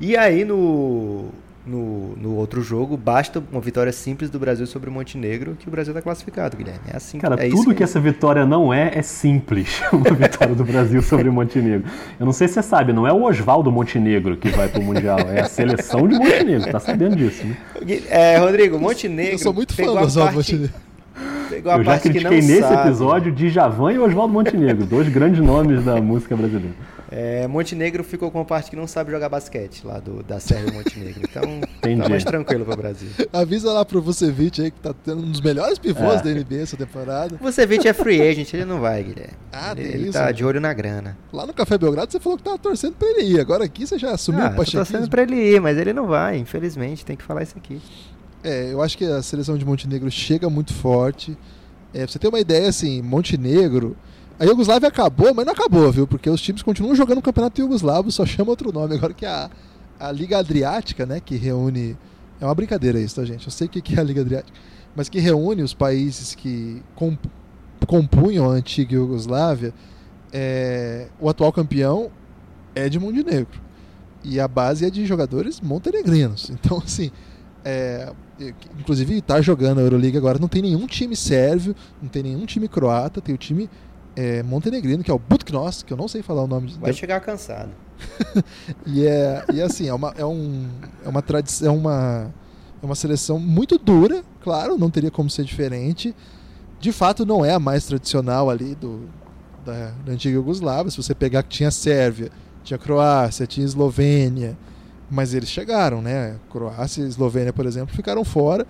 E 0.00 0.16
aí 0.16 0.46
no, 0.46 1.28
no, 1.66 2.14
no 2.16 2.34
outro 2.36 2.62
jogo, 2.62 2.96
basta 2.96 3.42
uma 3.50 3.60
vitória 3.60 3.92
simples 3.92 4.28
do 4.30 4.38
Brasil 4.38 4.66
sobre 4.66 4.90
o 4.90 4.92
Montenegro 4.92 5.56
que 5.58 5.66
o 5.66 5.70
Brasil 5.70 5.92
está 5.92 6.02
classificado, 6.02 6.56
Guilherme. 6.56 6.80
É 6.92 6.96
assim 6.96 7.18
Cara, 7.18 7.36
é 7.44 7.48
tudo 7.48 7.74
que 7.74 7.82
essa 7.82 7.98
vitória 7.98 8.44
não 8.44 8.72
é, 8.72 8.92
é 8.94 9.02
simples. 9.02 9.80
Uma 9.92 10.10
vitória 10.14 10.54
do 10.54 10.64
Brasil 10.64 11.00
sobre 11.02 11.28
o 11.28 11.32
Montenegro. 11.32 11.90
Eu 12.18 12.26
não 12.26 12.32
sei 12.32 12.48
se 12.48 12.54
você 12.54 12.62
sabe, 12.62 12.92
não 12.92 13.06
é 13.06 13.12
o 13.12 13.22
Oswaldo 13.22 13.72
Montenegro 13.72 14.36
que 14.36 14.48
vai 14.50 14.68
para 14.68 14.80
o 14.80 14.84
Mundial, 14.84 15.18
é 15.20 15.40
a 15.40 15.48
seleção 15.48 16.06
de 16.06 16.18
Montenegro. 16.18 16.70
Tá 16.70 16.80
sabendo 16.80 17.16
disso, 17.16 17.46
né? 17.46 17.56
É, 18.08 18.36
Rodrigo, 18.36 18.78
Montenegro. 18.78 19.34
Eu 19.34 19.38
sou 19.38 19.54
muito 19.54 19.74
fã 19.74 19.84
do 19.84 19.98
Oswaldo 19.98 20.34
Montenegro. 20.34 20.74
Eu 21.50 21.84
já 21.84 21.98
critiquei 21.98 22.40
nesse 22.40 22.60
sabe. 22.60 22.88
episódio 22.88 23.32
Djavan 23.32 23.92
e 23.92 23.98
Oswaldo 23.98 24.32
Montenegro, 24.32 24.84
dois 24.84 25.08
grandes 25.08 25.40
nomes 25.40 25.84
da 25.84 26.00
música 26.00 26.36
brasileira. 26.36 26.74
É, 27.10 27.46
Montenegro 27.46 28.02
ficou 28.02 28.30
com 28.30 28.38
uma 28.38 28.44
parte 28.44 28.70
que 28.70 28.76
não 28.76 28.86
sabe 28.86 29.10
jogar 29.10 29.28
basquete 29.28 29.86
lá 29.86 29.98
do, 29.98 30.22
da 30.22 30.40
Sérvia 30.40 30.72
Montenegro. 30.72 31.22
Então 31.22 31.42
Entendi. 31.78 32.02
tá 32.02 32.08
mais 32.08 32.24
tranquilo 32.24 32.64
pro 32.64 32.76
Brasil. 32.76 33.08
Avisa 33.32 33.72
lá 33.72 33.84
pro 33.84 34.00
Vucevic 34.00 34.62
aí 34.62 34.70
que 34.70 34.80
tá 34.80 34.94
tendo 34.94 35.22
um 35.22 35.30
dos 35.30 35.40
melhores 35.40 35.78
pivôs 35.78 36.20
é. 36.20 36.22
da 36.22 36.30
NBA 36.30 36.62
essa 36.62 36.76
temporada. 36.76 37.36
O 37.36 37.44
Vucevic 37.44 37.86
é 37.86 37.92
free 37.92 38.20
agent, 38.20 38.52
ele 38.54 38.64
não 38.64 38.80
vai, 38.80 39.02
Guilherme. 39.02 39.34
Ah, 39.52 39.74
ele, 39.76 39.88
ele 39.88 40.02
isso, 40.04 40.12
tá 40.12 40.32
de 40.32 40.44
olho 40.44 40.60
na 40.60 40.72
grana. 40.72 41.16
Lá 41.32 41.46
no 41.46 41.52
Café 41.52 41.76
Belgrado 41.78 42.10
você 42.10 42.20
falou 42.20 42.38
que 42.38 42.44
tava 42.44 42.58
torcendo 42.58 42.94
pra 42.94 43.08
ele 43.08 43.34
ir. 43.34 43.40
Agora 43.40 43.64
aqui 43.64 43.86
você 43.86 43.98
já 43.98 44.12
assumiu 44.12 44.42
ah, 44.42 44.50
o 44.50 44.56
Pacheco. 44.56 44.78
torcendo 44.78 45.08
pra 45.08 45.22
ele 45.22 45.36
ir, 45.36 45.60
mas 45.60 45.76
ele 45.78 45.92
não 45.92 46.06
vai, 46.06 46.38
infelizmente. 46.38 47.04
Tem 47.04 47.16
que 47.16 47.22
falar 47.22 47.42
isso 47.42 47.56
aqui. 47.56 47.80
É, 48.42 48.72
eu 48.72 48.82
acho 48.82 48.98
que 48.98 49.04
a 49.04 49.22
seleção 49.22 49.56
de 49.56 49.64
Montenegro 49.64 50.10
chega 50.10 50.50
muito 50.50 50.72
forte. 50.74 51.36
É, 51.92 51.98
pra 51.98 52.08
você 52.08 52.18
ter 52.18 52.28
uma 52.28 52.40
ideia, 52.40 52.68
assim, 52.68 53.00
Montenegro 53.00 53.96
a 54.38 54.44
Iugoslávia 54.44 54.88
acabou, 54.88 55.32
mas 55.32 55.46
não 55.46 55.52
acabou, 55.52 55.90
viu? 55.92 56.06
Porque 56.06 56.28
os 56.28 56.40
times 56.40 56.62
continuam 56.62 56.94
jogando 56.94 57.18
o 57.18 57.22
campeonato 57.22 57.60
Iugoslavo, 57.60 58.10
só 58.10 58.26
chama 58.26 58.50
outro 58.50 58.72
nome. 58.72 58.94
Agora 58.96 59.12
que 59.14 59.24
a, 59.24 59.48
a 59.98 60.10
Liga 60.10 60.38
Adriática, 60.38 61.06
né, 61.06 61.20
que 61.20 61.36
reúne. 61.36 61.96
É 62.40 62.44
uma 62.44 62.54
brincadeira 62.54 62.98
isso, 62.98 63.16
tá, 63.16 63.24
gente? 63.24 63.46
Eu 63.46 63.52
sei 63.52 63.68
o 63.68 63.70
que 63.70 63.94
é 63.94 64.00
a 64.00 64.02
Liga 64.02 64.20
Adriática, 64.22 64.58
mas 64.94 65.08
que 65.08 65.20
reúne 65.20 65.62
os 65.62 65.72
países 65.72 66.34
que 66.34 66.82
comp 66.94 67.18
compunham 67.86 68.50
a 68.50 68.54
antiga 68.54 68.94
Iugoslávia. 68.94 69.72
É, 70.32 71.08
o 71.20 71.28
atual 71.28 71.52
campeão 71.52 72.10
é 72.74 72.88
de 72.88 72.98
Montenegro. 72.98 73.60
E 74.24 74.40
a 74.40 74.48
base 74.48 74.86
é 74.86 74.90
de 74.90 75.04
jogadores 75.04 75.60
montenegrinos. 75.60 76.50
Então, 76.50 76.78
assim. 76.78 77.10
É, 77.64 78.12
inclusive, 78.78 79.20
tá 79.22 79.40
jogando 79.40 79.78
a 79.78 79.82
Euroliga 79.82 80.18
agora. 80.18 80.38
Não 80.38 80.48
tem 80.48 80.62
nenhum 80.62 80.86
time 80.86 81.14
sérvio, 81.14 81.74
não 82.02 82.08
tem 82.08 82.22
nenhum 82.22 82.44
time 82.44 82.68
croata, 82.68 83.20
tem 83.20 83.34
o 83.34 83.38
time 83.38 83.70
é, 84.16 84.42
montenegrino, 84.42 85.02
que 85.02 85.10
é 85.10 85.14
o 85.14 85.18
Butknos, 85.18 85.82
que 85.82 85.92
eu 85.92 85.96
não 85.96 86.08
sei 86.08 86.22
falar 86.22 86.42
o 86.42 86.46
nome. 86.46 86.74
Vai 86.80 86.92
chegar 86.92 87.20
cansado. 87.20 87.70
e, 88.86 89.06
é, 89.06 89.44
e 89.52 89.60
assim, 89.60 89.88
é 89.88 89.94
uma, 89.94 90.14
é 90.16 90.24
um, 90.24 90.68
é 91.04 91.08
uma 91.08 91.22
tradição, 91.22 91.68
é 91.68 91.76
uma, 91.76 92.34
é 92.82 92.86
uma 92.86 92.94
seleção 92.94 93.38
muito 93.38 93.78
dura, 93.78 94.22
claro, 94.40 94.78
não 94.78 94.90
teria 94.90 95.10
como 95.10 95.28
ser 95.30 95.44
diferente. 95.44 96.14
De 96.80 96.92
fato, 96.92 97.24
não 97.24 97.44
é 97.44 97.52
a 97.54 97.58
mais 97.58 97.86
tradicional 97.86 98.50
ali 98.50 98.74
do, 98.74 99.08
da, 99.64 99.92
da 100.04 100.12
antiga 100.12 100.36
Yugoslávia. 100.36 100.90
Se 100.90 100.96
você 100.96 101.14
pegar 101.14 101.42
que 101.42 101.48
tinha 101.48 101.70
Sérvia, 101.70 102.30
tinha 102.62 102.78
Croácia, 102.78 103.46
tinha 103.46 103.64
Eslovênia, 103.64 104.56
mas 105.10 105.32
eles 105.32 105.48
chegaram, 105.48 106.02
né? 106.02 106.36
Croácia 106.50 107.02
e 107.02 107.08
Eslovênia, 107.08 107.52
por 107.52 107.66
exemplo, 107.66 107.94
ficaram 107.94 108.24
fora. 108.24 108.66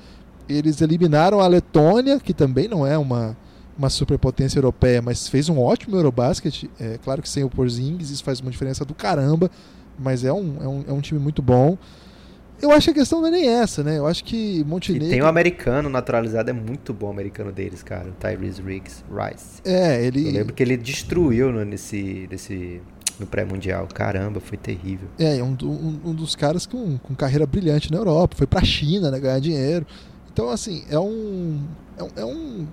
Eles 0.49 0.81
eliminaram 0.81 1.41
a 1.41 1.47
Letônia, 1.47 2.21
que 2.21 2.35
também 2.35 2.69
não 2.69 2.87
é 2.87 2.99
uma, 2.99 3.37
uma 3.77 3.91
superpotência 3.91 4.59
europeia, 4.59 5.03
mas 5.03 5.29
fez 5.29 5.49
um 5.49 5.59
ótimo 5.59 5.97
Eurobasket. 5.97 6.71
É 6.79 6.99
claro 7.03 7.21
que 7.21 7.29
sem 7.29 7.45
o 7.45 7.51
Porzingis 7.51 8.11
isso 8.11 8.25
faz 8.25 8.41
uma 8.41 8.51
diferença 8.51 8.85
do 8.85 8.95
caramba, 8.95 9.51
mas 9.99 10.25
é 10.25 10.33
um, 10.33 10.57
é 10.61 10.69
um, 10.69 10.85
é 10.89 10.93
um 10.93 11.01
time 11.01 11.21
muito 11.21 11.43
bom. 11.43 11.77
Eu 12.63 12.71
acho 12.71 12.87
que 12.87 12.91
a 12.93 12.95
questão 12.95 13.21
não 13.21 13.29
é 13.29 13.31
nem 13.33 13.49
essa, 13.49 13.83
né? 13.83 13.99
Eu 13.99 14.07
acho 14.07 14.25
que 14.25 14.63
Montenegro... 14.65 15.09
E 15.09 15.11
tem 15.11 15.23
um 15.23 15.27
americano 15.27 15.89
naturalizado, 15.89 16.49
é 16.49 16.53
muito 16.53 16.95
bom 16.95 17.09
o 17.09 17.11
americano 17.11 17.51
deles, 17.51 17.83
cara. 17.83 18.09
O 18.09 18.13
Tyrese 18.13 18.63
Riggs 18.63 19.05
Rice. 19.11 19.61
É, 19.65 20.03
ele... 20.07 20.29
Eu 20.29 20.33
lembro 20.33 20.55
que 20.55 20.63
ele 20.63 20.77
destruiu 20.77 21.53
no, 21.53 21.65
nesse, 21.65 22.29
nesse, 22.31 22.81
no 23.19 23.27
pré-mundial. 23.27 23.89
Caramba, 23.93 24.39
foi 24.39 24.57
terrível. 24.57 25.09
É, 25.19 25.43
um, 25.43 25.57
um, 25.63 26.01
um 26.11 26.15
dos 26.15 26.37
caras 26.37 26.65
com, 26.65 26.97
com 26.99 27.15
carreira 27.15 27.45
brilhante 27.45 27.91
na 27.91 27.99
Europa. 27.99 28.37
Foi 28.37 28.47
pra 28.47 28.65
China, 28.65 29.11
né? 29.11 29.19
Ganhar 29.19 29.41
dinheiro. 29.41 29.85
Então, 30.33 30.49
assim, 30.49 30.85
é 30.89 30.99
um... 30.99 31.61
É 31.99 32.03
um, 32.03 32.09
é 32.17 32.25
um 32.25 32.67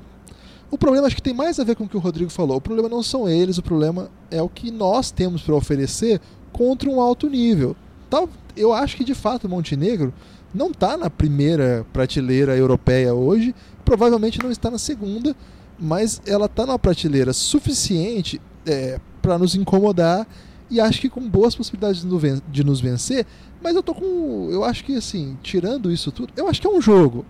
o 0.72 0.78
problema 0.78 1.06
acho 1.06 1.18
que 1.18 1.22
tem 1.22 1.34
mais 1.34 1.60
a 1.60 1.66
ver 1.66 1.76
com 1.76 1.84
o 1.84 1.90
que 1.90 1.98
o 1.98 2.00
Rodrigo 2.00 2.32
falou. 2.32 2.56
O 2.56 2.62
problema 2.62 2.88
não 2.88 3.04
são 3.04 3.28
eles, 3.28 3.58
o 3.58 3.62
problema 3.62 4.10
é 4.32 4.42
o 4.42 4.48
que 4.48 4.72
nós 4.72 5.12
temos 5.12 5.42
para 5.42 5.54
oferecer 5.54 6.22
contra 6.54 6.90
um 6.90 7.02
alto 7.02 7.30
nível. 7.30 7.76
Tá, 8.10 8.26
eu 8.56 8.74
acho 8.74 8.96
que 8.96 9.04
de 9.04 9.14
fato 9.14 9.50
Montenegro 9.50 10.14
não 10.54 10.72
está 10.72 10.96
na 10.96 11.10
primeira 11.10 11.86
prateleira 11.92 12.56
europeia 12.56 13.14
hoje, 13.14 13.54
provavelmente 13.84 14.42
não 14.42 14.50
está 14.50 14.72
na 14.72 14.78
segunda, 14.78 15.36
mas 15.78 16.22
ela 16.26 16.46
está 16.46 16.66
na 16.66 16.80
prateleira 16.80 17.34
suficiente 17.34 18.40
é, 18.66 19.00
para 19.22 19.38
nos 19.38 19.56
incomodar 19.56 20.26
e 20.70 20.80
acho 20.80 21.02
que 21.02 21.10
com 21.10 21.28
boas 21.28 21.54
possibilidades 21.54 22.06
de 22.50 22.64
nos 22.64 22.80
vencer. 22.80 23.26
Mas 23.62 23.76
eu 23.76 23.84
tô 23.84 23.94
com, 23.94 24.48
eu 24.50 24.64
acho 24.64 24.86
que 24.86 24.96
assim, 24.96 25.38
tirando 25.44 25.92
isso 25.92 26.12
tudo, 26.12 26.32
eu 26.38 26.48
acho 26.48 26.62
que 26.62 26.68
é 26.68 26.70
um 26.70 26.82
jogo. 26.82 27.26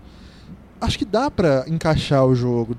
Acho 0.80 0.98
que 0.98 1.04
dá 1.04 1.30
para 1.30 1.64
encaixar 1.68 2.24
o 2.24 2.34
jogo, 2.34 2.76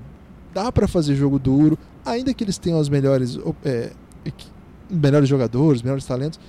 dá 0.54 0.72
para 0.72 0.88
fazer 0.88 1.16
jogo 1.16 1.40
duro, 1.40 1.78
ainda 2.06 2.34
que 2.34 2.44
eles 2.44 2.58
tenham 2.58 2.80
os 2.80 2.90
melhores, 2.90 3.40
é, 3.66 3.92
melhores 4.90 5.28
jogadores, 5.28 5.82
melhores 5.82 6.06
talentos. 6.06 6.40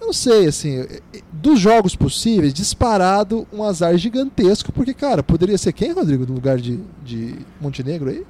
Eu 0.00 0.06
não 0.06 0.12
sei, 0.14 0.46
assim, 0.46 0.86
dos 1.30 1.60
jogos 1.60 1.94
possíveis, 1.94 2.54
disparado 2.54 3.46
um 3.52 3.62
azar 3.62 3.96
gigantesco, 3.98 4.72
porque, 4.72 4.94
cara, 4.94 5.22
poderia 5.22 5.58
ser 5.58 5.72
quem, 5.72 5.92
Rodrigo, 5.92 6.24
no 6.26 6.34
lugar 6.34 6.56
de, 6.56 6.80
de 7.04 7.34
Montenegro 7.60 8.08
aí? 8.08 8.24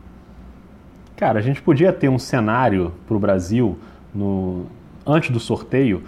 Cara, 1.16 1.38
a 1.38 1.42
gente 1.42 1.62
podia 1.62 1.92
ter 1.92 2.08
um 2.08 2.18
cenário 2.18 2.92
para 3.06 3.16
o 3.16 3.20
Brasil 3.20 3.78
no, 4.12 4.66
antes 5.06 5.30
do 5.30 5.38
sorteio. 5.38 6.02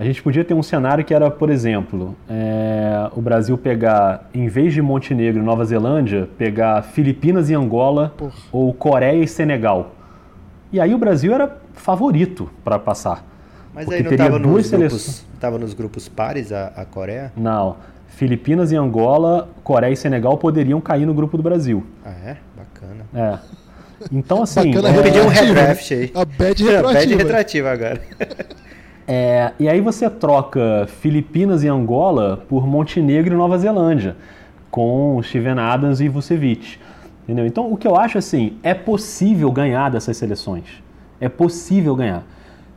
A 0.00 0.04
gente 0.04 0.22
podia 0.22 0.42
ter 0.42 0.54
um 0.54 0.62
cenário 0.62 1.04
que 1.04 1.12
era, 1.12 1.30
por 1.30 1.50
exemplo, 1.50 2.16
é, 2.26 3.10
o 3.14 3.20
Brasil 3.20 3.58
pegar, 3.58 4.30
em 4.32 4.48
vez 4.48 4.72
de 4.72 4.80
Montenegro 4.80 5.42
e 5.42 5.44
Nova 5.44 5.62
Zelândia, 5.62 6.26
pegar 6.38 6.80
Filipinas 6.80 7.50
e 7.50 7.54
Angola 7.54 8.14
Porra. 8.16 8.32
ou 8.50 8.72
Coreia 8.72 9.22
e 9.22 9.28
Senegal. 9.28 9.94
E 10.72 10.80
aí 10.80 10.94
o 10.94 10.98
Brasil 10.98 11.34
era 11.34 11.54
favorito 11.74 12.48
para 12.64 12.78
passar. 12.78 13.22
Mas 13.74 13.84
Porque 13.84 13.96
aí 13.96 14.02
não 14.02 14.08
teria 14.08 14.24
tava 14.24 14.38
duas 14.38 14.54
nos, 14.62 14.66
seleções. 14.68 15.02
grupos, 15.02 15.38
tava 15.38 15.58
nos 15.58 15.74
grupos 15.74 16.08
pares 16.08 16.50
a, 16.50 16.68
a 16.68 16.86
Coreia? 16.86 17.30
Não. 17.36 17.76
Filipinas 18.08 18.72
e 18.72 18.76
Angola, 18.76 19.50
Coreia 19.62 19.92
e 19.92 19.96
Senegal 19.98 20.38
poderiam 20.38 20.80
cair 20.80 21.04
no 21.04 21.12
grupo 21.12 21.36
do 21.36 21.42
Brasil. 21.42 21.84
Ah, 22.02 22.14
é? 22.24 22.36
Bacana. 22.56 23.04
É. 23.14 23.38
Então, 24.10 24.42
assim. 24.42 24.70
Bacana 24.70 24.88
é, 24.88 24.92
Vou 24.94 25.02
pedir 25.02 25.20
um 25.20 25.28
retroativa, 25.28 25.60
redraft 25.60 25.92
aí. 25.92 26.10
A 26.14 26.24
bad 26.24 26.38
Bad 26.38 26.64
retroativa. 26.64 27.16
retrativa 27.18 27.70
agora. 27.70 28.00
É, 29.12 29.50
e 29.58 29.68
aí 29.68 29.80
você 29.80 30.08
troca 30.08 30.86
Filipinas 31.00 31.64
e 31.64 31.68
Angola 31.68 32.44
por 32.48 32.64
Montenegro 32.64 33.34
e 33.34 33.36
Nova 33.36 33.58
Zelândia, 33.58 34.16
com 34.70 35.20
Steven 35.20 35.58
Adams 35.58 35.98
e 36.00 36.08
Vucevic. 36.08 36.78
Entendeu? 37.24 37.44
Então, 37.44 37.72
o 37.72 37.76
que 37.76 37.88
eu 37.88 37.96
acho 37.96 38.18
assim, 38.18 38.56
é 38.62 38.72
possível 38.72 39.50
ganhar 39.50 39.90
dessas 39.90 40.16
seleções. 40.16 40.64
É 41.20 41.28
possível 41.28 41.96
ganhar. 41.96 42.22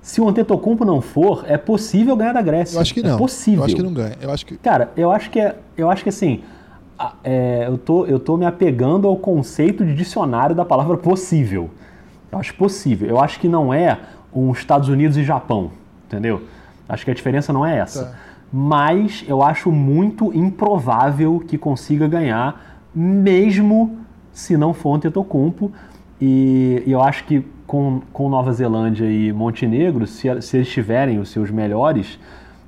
Se 0.02 0.20
o 0.22 0.28
Antetokounmpo 0.28 0.84
não 0.84 1.02
for, 1.02 1.46
é 1.48 1.56
possível 1.56 2.16
ganhar 2.18 2.34
da 2.34 2.42
Grécia. 2.42 2.78
Eu 2.78 2.82
acho 2.82 2.96
que 2.96 3.04
não. 3.04 3.14
É 3.14 3.18
possível. 3.20 3.60
Eu 3.60 3.66
acho 3.66 3.76
que 3.76 3.84
não 3.84 3.94
ganha. 3.94 4.18
Eu 4.20 4.32
acho 4.32 4.44
que. 4.44 4.58
Cara, 4.58 4.92
eu 4.98 5.12
acho 5.12 5.30
que 5.30 5.40
é, 5.40 5.56
eu 5.78 5.88
acho 5.88 6.02
que 6.02 6.10
assim, 6.10 6.42
é, 7.24 7.66
eu 7.68 7.78
tô, 7.78 8.08
eu 8.08 8.20
tô 8.20 8.38
me 8.38 8.46
apegando 8.48 9.08
ao 9.08 9.16
conceito 9.18 9.86
de 9.86 9.94
dicionário 9.94 10.56
da 10.56 10.66
palavra 10.66 10.98
possível. 10.98 11.70
Eu 12.32 12.40
acho 12.40 12.56
possível. 12.56 13.08
Eu 13.08 13.20
acho 13.20 13.40
que 13.40 13.48
não 13.48 13.72
é 13.72 14.00
um 14.34 14.52
Estados 14.52 14.90
Unidos 14.90 15.16
e 15.16 15.24
Japão, 15.24 15.70
entendeu? 16.14 16.44
Acho 16.88 17.06
que 17.06 17.12
a 17.12 17.14
diferença 17.14 17.52
não 17.52 17.66
é 17.66 17.78
essa. 17.78 18.06
Tá. 18.06 18.16
Mas 18.52 19.26
eu 19.28 19.42
acho 19.42 19.72
muito 19.72 20.32
improvável 20.34 21.44
que 21.48 21.58
consiga 21.58 22.08
ganhar, 22.08 22.80
mesmo 22.94 23.98
se 24.32 24.56
não 24.56 24.74
for 24.74 24.92
um 24.92 24.96
Antetokounmpo. 24.96 25.72
E, 26.22 26.84
e 26.86 26.92
eu 26.92 27.02
acho 27.02 27.24
que 27.24 27.44
com, 27.66 28.02
com 28.14 28.30
Nova 28.30 28.54
Zelândia 28.54 29.06
e 29.06 29.34
Montenegro, 29.34 30.06
se, 30.06 30.42
se 30.42 30.58
eles 30.58 30.70
tiverem 30.70 31.18
os 31.20 31.30
seus 31.30 31.50
melhores, 31.50 32.20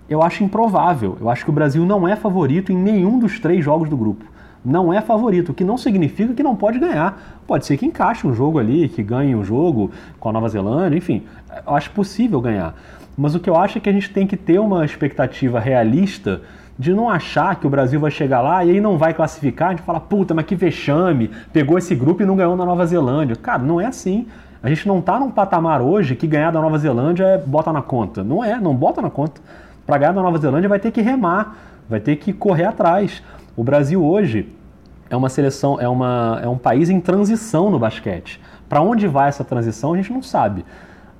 eu 0.10 0.24
acho 0.24 0.44
improvável. 0.44 1.18
Eu 1.22 1.30
acho 1.30 1.44
que 1.44 1.52
o 1.52 1.54
Brasil 1.54 1.86
não 1.86 2.08
é 2.08 2.16
favorito 2.16 2.72
em 2.72 2.78
nenhum 2.78 3.20
dos 3.20 3.40
três 3.40 3.64
jogos 3.64 3.88
do 3.88 3.96
grupo. 3.96 4.26
Não 4.64 4.92
é 4.92 5.00
favorito, 5.00 5.52
o 5.52 5.54
que 5.54 5.64
não 5.64 5.78
significa 5.78 6.34
que 6.34 6.42
não 6.42 6.56
pode 6.56 6.80
ganhar. 6.80 7.40
Pode 7.46 7.68
ser 7.68 7.78
que 7.78 7.86
encaixe 7.86 8.26
um 8.26 8.34
jogo 8.34 8.58
ali, 8.58 8.90
que 8.90 9.04
ganhe 9.04 9.36
um 9.36 9.44
jogo 9.44 9.92
com 10.20 10.30
a 10.30 10.34
Nova 10.34 10.50
Zelândia, 10.50 10.98
enfim. 10.98 11.22
Eu 11.68 11.76
acho 11.76 11.92
possível 11.92 12.42
ganhar. 12.42 12.74
Mas 13.18 13.34
o 13.34 13.40
que 13.40 13.50
eu 13.50 13.56
acho 13.56 13.78
é 13.78 13.82
que 13.82 13.90
a 13.90 13.94
gente 13.94 14.10
tem 14.10 14.28
que 14.28 14.36
ter 14.36 14.60
uma 14.60 14.84
expectativa 14.84 15.60
realista 15.60 16.42
de 16.78 16.94
não 16.94 17.10
achar 17.10 17.56
que 17.56 17.66
o 17.66 17.70
Brasil 17.70 18.00
vai 18.00 18.12
chegar 18.12 18.42
lá 18.42 18.64
e 18.66 18.72
aí 18.72 18.82
não 18.82 18.98
vai 18.98 19.14
classificar, 19.14 19.70
a 19.70 19.72
gente 19.72 19.84
fala, 19.84 20.00
puta, 20.00 20.34
mas 20.34 20.46
que 20.46 20.56
vexame, 20.56 21.32
pegou 21.54 21.78
esse 21.78 21.96
grupo 21.96 22.22
e 22.22 22.26
não 22.26 22.36
ganhou 22.36 22.56
na 22.58 22.66
Nova 22.66 22.86
Zelândia. 22.86 23.36
Cara, 23.36 23.60
não 23.60 23.80
é 23.80 23.86
assim. 23.86 24.28
A 24.62 24.68
gente 24.68 24.88
não 24.88 25.00
tá 25.00 25.20
num 25.20 25.32
patamar 25.32 25.82
hoje 25.82 26.16
que 26.16 26.28
ganhar 26.28 26.52
da 26.52 26.60
Nova 26.60 26.78
Zelândia 26.78 27.24
é 27.24 27.38
bota 27.38 27.72
na 27.72 27.82
conta. 27.82 28.24
Não 28.24 28.44
é, 28.44 28.60
não 28.60 28.76
bota 28.76 29.02
na 29.02 29.10
conta. 29.10 29.40
Para 29.86 29.98
ganhar 29.98 30.12
da 30.12 30.22
Nova 30.22 30.38
Zelândia 30.38 30.68
vai 30.68 30.80
ter 30.80 30.92
que 30.92 31.02
remar, 31.02 31.56
vai 31.88 32.00
ter 32.00 32.18
que 32.18 32.34
correr 32.34 32.66
atrás. 32.66 33.24
O 33.56 33.64
Brasil 33.64 34.04
hoje 34.04 34.50
é 35.10 35.16
uma 35.16 35.30
seleção, 35.30 35.80
é, 35.80 35.88
uma, 35.88 36.40
é 36.44 36.48
um 36.48 36.58
país 36.58 36.90
em 36.90 37.00
transição 37.00 37.70
no 37.70 37.80
basquete. 37.80 38.42
Para 38.68 38.82
onde 38.82 39.08
vai 39.08 39.30
essa 39.30 39.44
transição 39.44 39.94
a 39.94 39.98
gente 39.98 40.12
não 40.12 40.24
sabe. 40.24 40.66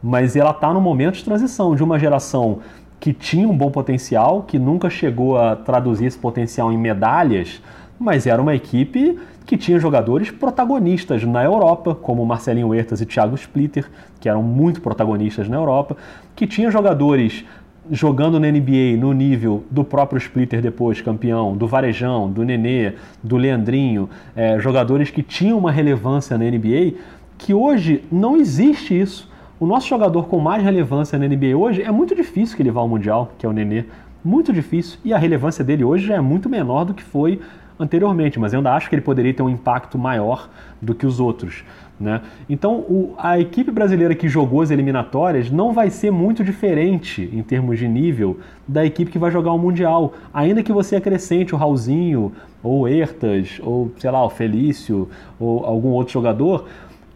Mas 0.08 0.36
ela 0.36 0.52
está 0.52 0.72
no 0.72 0.80
momento 0.80 1.16
de 1.16 1.24
transição 1.24 1.76
de 1.76 1.84
uma 1.84 1.98
geração 1.98 2.60
que 3.00 3.12
tinha 3.12 3.50
um 3.50 3.58
bom 3.58 3.72
potencial, 3.72 4.44
que 4.44 4.60
nunca 4.60 4.88
chegou 4.88 5.36
a 5.36 5.56
traduzir 5.56 6.06
esse 6.06 6.18
potencial 6.20 6.72
em 6.72 6.78
medalhas, 6.78 7.60
mas 8.00 8.28
era 8.28 8.40
uma 8.40 8.54
equipe 8.54 9.18
que 9.48 9.58
tinha 9.58 9.80
jogadores 9.80 10.30
protagonistas 10.30 11.24
na 11.24 11.44
Europa, 11.44 11.96
como 11.96 12.24
Marcelinho 12.24 12.68
Huertas 12.68 13.02
e 13.02 13.06
Thiago 13.08 13.34
Splitter, 13.34 13.90
que 14.20 14.30
eram 14.30 14.44
muito 14.44 14.80
protagonistas 14.80 15.50
na 15.50 15.58
Europa, 15.58 15.98
que 16.36 16.46
tinha 16.46 16.70
jogadores 16.70 17.44
jogando 17.90 18.40
na 18.40 18.52
NBA 18.52 18.98
no 19.00 19.12
nível 19.12 19.64
do 19.72 19.84
próprio 19.84 20.20
Splitter 20.20 20.62
depois, 20.62 21.02
campeão, 21.02 21.58
do 21.58 21.66
Varejão, 21.66 22.32
do 22.32 22.44
Nenê, 22.44 22.94
do 23.24 23.38
Leandrinho, 23.38 24.08
é, 24.36 24.60
jogadores 24.60 25.10
que 25.10 25.24
tinham 25.24 25.58
uma 25.58 25.72
relevância 25.72 26.38
na 26.38 26.46
NBA, 26.46 26.94
que 27.40 27.56
hoje 27.56 28.04
não 28.12 28.38
existe 28.38 29.00
isso. 29.02 29.34
O 29.58 29.66
nosso 29.66 29.88
jogador 29.88 30.28
com 30.28 30.38
mais 30.38 30.62
relevância 30.62 31.18
na 31.18 31.26
NBA 31.26 31.56
hoje 31.56 31.82
é 31.82 31.90
muito 31.90 32.14
difícil 32.14 32.58
que 32.58 32.62
ele 32.62 32.72
vá 32.72 32.82
ao 32.82 32.90
Mundial, 32.90 33.32
que 33.38 33.46
é 33.46 33.50
o 33.50 33.54
Nenê. 33.54 33.86
Muito 34.22 34.52
difícil. 34.52 35.00
E 35.02 35.14
a 35.14 35.18
relevância 35.18 35.64
dele 35.64 35.82
hoje 35.82 36.08
já 36.08 36.16
é 36.16 36.20
muito 36.20 36.50
menor 36.50 36.84
do 36.84 36.94
que 36.94 37.02
foi 37.02 37.40
anteriormente, 37.80 38.38
mas 38.38 38.52
eu 38.52 38.60
ainda 38.60 38.74
acho 38.74 38.90
que 38.90 38.96
ele 38.96 39.02
poderia 39.02 39.34
ter 39.34 39.42
um 39.42 39.50
impacto 39.50 39.98
maior 39.98 40.50
do 40.82 40.94
que 40.94 41.06
os 41.06 41.22
outros. 41.22 41.64
Né? 41.98 42.22
Então, 42.50 42.80
o, 42.80 43.16
a 43.18 43.40
equipe 43.40 43.72
brasileira 43.72 44.14
que 44.14 44.28
jogou 44.28 44.62
as 44.62 44.72
eliminatórias 44.72 45.50
não 45.50 45.72
vai 45.72 45.90
ser 45.90 46.12
muito 46.12 46.44
diferente 46.44 47.30
em 47.32 47.42
termos 47.42 47.80
de 47.80 47.88
nível 47.88 48.38
da 48.68 48.86
equipe 48.86 49.10
que 49.10 49.18
vai 49.18 49.32
jogar 49.32 49.54
o 49.54 49.58
Mundial. 49.58 50.14
Ainda 50.34 50.64
que 50.64 50.74
você 50.74 50.98
acrescente 50.98 51.56
o 51.56 51.58
Raulzinho, 51.58 52.34
ou 52.62 52.82
o 52.82 52.88
Ertas, 52.90 53.62
ou 53.64 53.90
sei 53.98 54.12
lá, 54.12 54.22
o 54.26 54.30
Felício, 54.30 55.08
ou 55.40 55.66
algum 55.66 55.90
outro 55.92 56.12
jogador, 56.12 56.66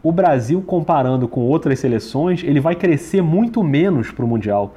o 0.01 0.11
Brasil, 0.11 0.61
comparando 0.61 1.27
com 1.27 1.41
outras 1.41 1.79
seleções, 1.79 2.43
ele 2.43 2.59
vai 2.59 2.75
crescer 2.75 3.21
muito 3.21 3.63
menos 3.63 4.11
para 4.11 4.25
o 4.25 4.27
Mundial 4.27 4.73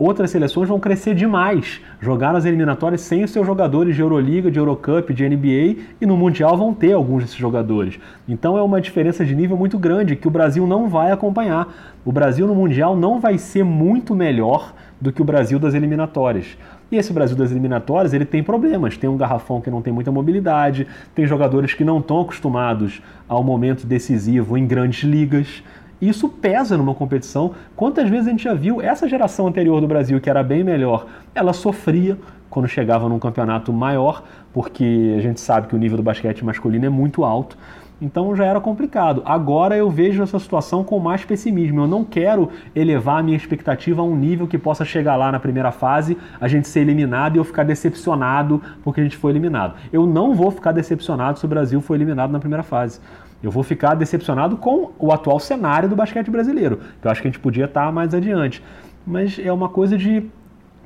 outras 0.00 0.30
seleções 0.30 0.66
vão 0.66 0.80
crescer 0.80 1.14
demais, 1.14 1.80
jogar 2.00 2.32
nas 2.32 2.46
eliminatórias 2.46 3.02
sem 3.02 3.22
os 3.22 3.30
seus 3.30 3.46
jogadores 3.46 3.94
de 3.94 4.00
Euroliga, 4.00 4.50
de 4.50 4.58
Eurocup, 4.58 5.12
de 5.12 5.28
NBA 5.28 5.82
e 6.00 6.06
no 6.06 6.16
Mundial 6.16 6.56
vão 6.56 6.72
ter 6.72 6.94
alguns 6.94 7.22
desses 7.22 7.36
jogadores. 7.36 8.00
Então 8.26 8.56
é 8.56 8.62
uma 8.62 8.80
diferença 8.80 9.26
de 9.26 9.34
nível 9.34 9.58
muito 9.58 9.78
grande 9.78 10.16
que 10.16 10.26
o 10.26 10.30
Brasil 10.30 10.66
não 10.66 10.88
vai 10.88 11.12
acompanhar. 11.12 11.68
O 12.02 12.10
Brasil 12.10 12.46
no 12.46 12.54
Mundial 12.54 12.96
não 12.96 13.20
vai 13.20 13.36
ser 13.36 13.62
muito 13.62 14.14
melhor 14.14 14.72
do 14.98 15.12
que 15.12 15.20
o 15.20 15.24
Brasil 15.24 15.58
das 15.58 15.74
eliminatórias. 15.74 16.56
E 16.90 16.96
esse 16.96 17.12
Brasil 17.12 17.36
das 17.36 17.50
eliminatórias, 17.50 18.12
ele 18.12 18.24
tem 18.24 18.42
problemas. 18.42 18.96
Tem 18.96 19.08
um 19.08 19.16
garrafão 19.16 19.60
que 19.60 19.70
não 19.70 19.80
tem 19.80 19.92
muita 19.92 20.10
mobilidade, 20.10 20.86
tem 21.14 21.26
jogadores 21.26 21.72
que 21.72 21.84
não 21.84 21.98
estão 21.98 22.20
acostumados 22.20 23.00
ao 23.28 23.44
momento 23.44 23.86
decisivo 23.86 24.58
em 24.58 24.66
grandes 24.66 25.04
ligas. 25.04 25.62
Isso 26.00 26.28
pesa 26.28 26.76
numa 26.76 26.94
competição. 26.94 27.54
Quantas 27.76 28.08
vezes 28.08 28.26
a 28.26 28.30
gente 28.30 28.44
já 28.44 28.54
viu 28.54 28.80
essa 28.80 29.08
geração 29.08 29.46
anterior 29.46 29.80
do 29.80 29.86
Brasil, 29.86 30.20
que 30.20 30.30
era 30.30 30.42
bem 30.42 30.64
melhor, 30.64 31.06
ela 31.34 31.52
sofria 31.52 32.18
quando 32.48 32.66
chegava 32.66 33.08
num 33.08 33.18
campeonato 33.18 33.72
maior, 33.72 34.24
porque 34.52 35.14
a 35.16 35.20
gente 35.20 35.40
sabe 35.40 35.68
que 35.68 35.76
o 35.76 35.78
nível 35.78 35.96
do 35.96 36.02
basquete 36.02 36.44
masculino 36.44 36.84
é 36.84 36.88
muito 36.88 37.22
alto. 37.22 37.56
Então 38.00 38.34
já 38.34 38.44
era 38.44 38.60
complicado. 38.60 39.22
Agora 39.24 39.76
eu 39.76 39.90
vejo 39.90 40.22
essa 40.22 40.38
situação 40.38 40.82
com 40.82 40.98
mais 40.98 41.24
pessimismo. 41.24 41.82
Eu 41.82 41.86
não 41.86 42.04
quero 42.04 42.48
elevar 42.74 43.20
a 43.20 43.22
minha 43.22 43.36
expectativa 43.36 44.00
a 44.00 44.04
um 44.04 44.16
nível 44.16 44.46
que 44.46 44.56
possa 44.56 44.84
chegar 44.84 45.16
lá 45.16 45.30
na 45.30 45.38
primeira 45.38 45.70
fase, 45.70 46.16
a 46.40 46.48
gente 46.48 46.66
ser 46.66 46.80
eliminado 46.80 47.36
e 47.36 47.38
eu 47.38 47.44
ficar 47.44 47.64
decepcionado 47.64 48.62
porque 48.82 49.00
a 49.00 49.04
gente 49.04 49.16
foi 49.16 49.32
eliminado. 49.32 49.74
Eu 49.92 50.06
não 50.06 50.34
vou 50.34 50.50
ficar 50.50 50.72
decepcionado 50.72 51.38
se 51.38 51.44
o 51.44 51.48
Brasil 51.48 51.80
foi 51.80 51.96
eliminado 51.96 52.30
na 52.30 52.38
primeira 52.38 52.62
fase. 52.62 53.00
Eu 53.42 53.50
vou 53.50 53.62
ficar 53.62 53.94
decepcionado 53.94 54.56
com 54.56 54.90
o 54.98 55.12
atual 55.12 55.38
cenário 55.38 55.88
do 55.88 55.96
basquete 55.96 56.30
brasileiro. 56.30 56.80
Eu 57.02 57.10
acho 57.10 57.22
que 57.22 57.28
a 57.28 57.30
gente 57.30 57.40
podia 57.40 57.64
estar 57.64 57.90
mais 57.90 58.14
adiante. 58.14 58.62
Mas 59.06 59.38
é 59.38 59.52
uma 59.52 59.68
coisa 59.68 59.96
de 59.96 60.30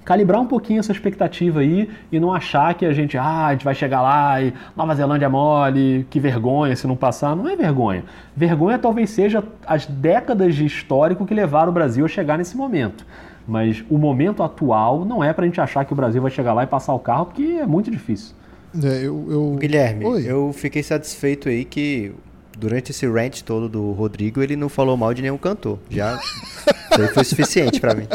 calibrar 0.04 0.40
um 0.40 0.46
pouquinho 0.46 0.80
essa 0.80 0.92
expectativa 0.92 1.60
aí 1.60 1.88
e 2.12 2.20
não 2.20 2.32
achar 2.32 2.74
que 2.74 2.84
a 2.84 2.92
gente, 2.92 3.16
ah, 3.16 3.46
a 3.46 3.52
gente 3.52 3.64
vai 3.64 3.74
chegar 3.74 4.02
lá 4.02 4.40
e 4.42 4.52
Nova 4.76 4.94
Zelândia 4.94 5.26
é 5.26 5.28
mole, 5.28 6.06
que 6.10 6.20
vergonha 6.20 6.76
se 6.76 6.86
não 6.86 6.96
passar. 6.96 7.34
Não 7.34 7.48
é 7.48 7.56
vergonha. 7.56 8.04
Vergonha 8.36 8.78
talvez 8.78 9.10
seja 9.10 9.42
as 9.66 9.86
décadas 9.86 10.54
de 10.54 10.64
histórico 10.64 11.26
que 11.26 11.34
levaram 11.34 11.70
o 11.70 11.72
Brasil 11.72 12.04
a 12.04 12.08
chegar 12.08 12.36
nesse 12.36 12.56
momento. 12.56 13.06
Mas 13.46 13.84
o 13.90 13.98
momento 13.98 14.42
atual 14.42 15.04
não 15.04 15.22
é 15.22 15.32
pra 15.32 15.44
gente 15.44 15.60
achar 15.60 15.84
que 15.84 15.92
o 15.92 15.96
Brasil 15.96 16.20
vai 16.20 16.30
chegar 16.30 16.52
lá 16.54 16.64
e 16.64 16.66
passar 16.66 16.94
o 16.94 16.98
carro, 16.98 17.26
porque 17.26 17.42
é 17.42 17.66
muito 17.66 17.90
difícil. 17.90 18.34
É, 18.82 19.06
eu, 19.06 19.26
eu... 19.30 19.56
Guilherme, 19.58 20.04
Oi. 20.04 20.24
eu 20.26 20.52
fiquei 20.52 20.82
satisfeito 20.82 21.48
aí 21.48 21.64
que 21.64 22.12
durante 22.58 22.90
esse 22.90 23.06
rant 23.06 23.42
todo 23.42 23.68
do 23.68 23.92
Rodrigo 23.92 24.42
ele 24.42 24.56
não 24.56 24.68
falou 24.68 24.96
mal 24.96 25.12
de 25.14 25.22
nenhum 25.22 25.38
cantor. 25.38 25.78
Já 25.90 26.16
isso 26.16 27.02
aí 27.02 27.08
foi 27.08 27.24
suficiente 27.24 27.80
pra 27.80 27.94
mim. 27.94 28.06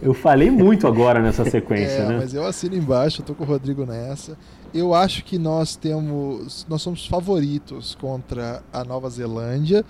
Eu 0.00 0.14
falei 0.14 0.50
muito 0.50 0.86
agora 0.86 1.20
nessa 1.20 1.44
sequência, 1.48 1.98
É, 2.02 2.08
né? 2.08 2.18
mas 2.18 2.34
eu 2.34 2.46
assino 2.46 2.76
embaixo, 2.76 3.22
eu 3.22 3.26
tô 3.26 3.34
com 3.34 3.44
o 3.44 3.46
Rodrigo 3.46 3.84
nessa. 3.84 4.36
Eu 4.72 4.94
acho 4.94 5.24
que 5.24 5.38
nós 5.38 5.74
temos. 5.76 6.66
Nós 6.68 6.82
somos 6.82 7.06
favoritos 7.06 7.94
contra 8.00 8.62
a 8.72 8.84
Nova 8.84 9.08
Zelândia. 9.10 9.84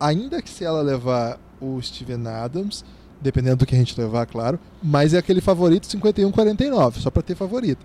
Ainda 0.00 0.40
que 0.42 0.50
se 0.50 0.64
ela 0.64 0.80
levar 0.82 1.38
o 1.60 1.80
Steven 1.80 2.26
Adams, 2.26 2.84
dependendo 3.20 3.56
do 3.58 3.66
que 3.66 3.74
a 3.74 3.78
gente 3.78 3.98
levar, 4.00 4.26
claro. 4.26 4.58
Mas 4.82 5.14
é 5.14 5.18
aquele 5.18 5.40
favorito 5.40 5.86
51-49, 5.86 6.94
só 6.98 7.10
para 7.10 7.22
ter 7.22 7.36
favorito. 7.36 7.84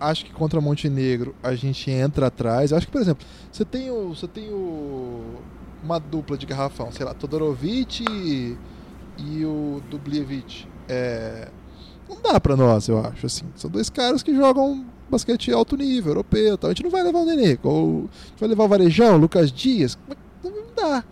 Acho 0.00 0.24
que 0.24 0.32
contra 0.32 0.60
Montenegro 0.60 1.34
a 1.42 1.54
gente 1.54 1.90
entra 1.90 2.28
atrás. 2.28 2.72
Acho 2.72 2.86
que, 2.86 2.92
por 2.92 3.00
exemplo, 3.00 3.26
você 3.50 3.64
tem 3.64 3.90
o, 3.90 4.10
você 4.10 4.28
tem 4.28 4.48
o, 4.50 5.40
uma 5.82 5.98
dupla 5.98 6.36
de 6.38 6.46
garrafão, 6.46 6.92
sei 6.92 7.04
lá, 7.04 7.14
Todorovic 7.14 8.04
e, 8.08 8.56
e 9.18 9.44
o 9.44 9.82
Dubljevic. 9.90 10.66
É, 10.88 11.48
não 12.08 12.20
dá 12.22 12.40
para 12.40 12.56
nós, 12.56 12.88
eu 12.88 12.98
acho. 12.98 13.26
Assim, 13.26 13.44
são 13.56 13.70
dois 13.70 13.90
caras 13.90 14.22
que 14.22 14.34
jogam 14.34 14.86
basquete 15.10 15.52
alto 15.52 15.76
nível, 15.76 16.10
europeu. 16.12 16.56
Tal. 16.56 16.70
A 16.70 16.72
gente 16.72 16.84
não 16.84 16.90
vai 16.90 17.02
levar 17.02 17.18
o 17.18 17.24
Nenê, 17.24 17.58
ou, 17.62 18.08
vai 18.38 18.48
levar 18.48 18.64
o 18.64 18.68
Varejão, 18.68 19.16
o 19.16 19.18
Lucas 19.18 19.50
Dias. 19.50 19.98
Não 20.42 20.52
dá. 20.76 21.04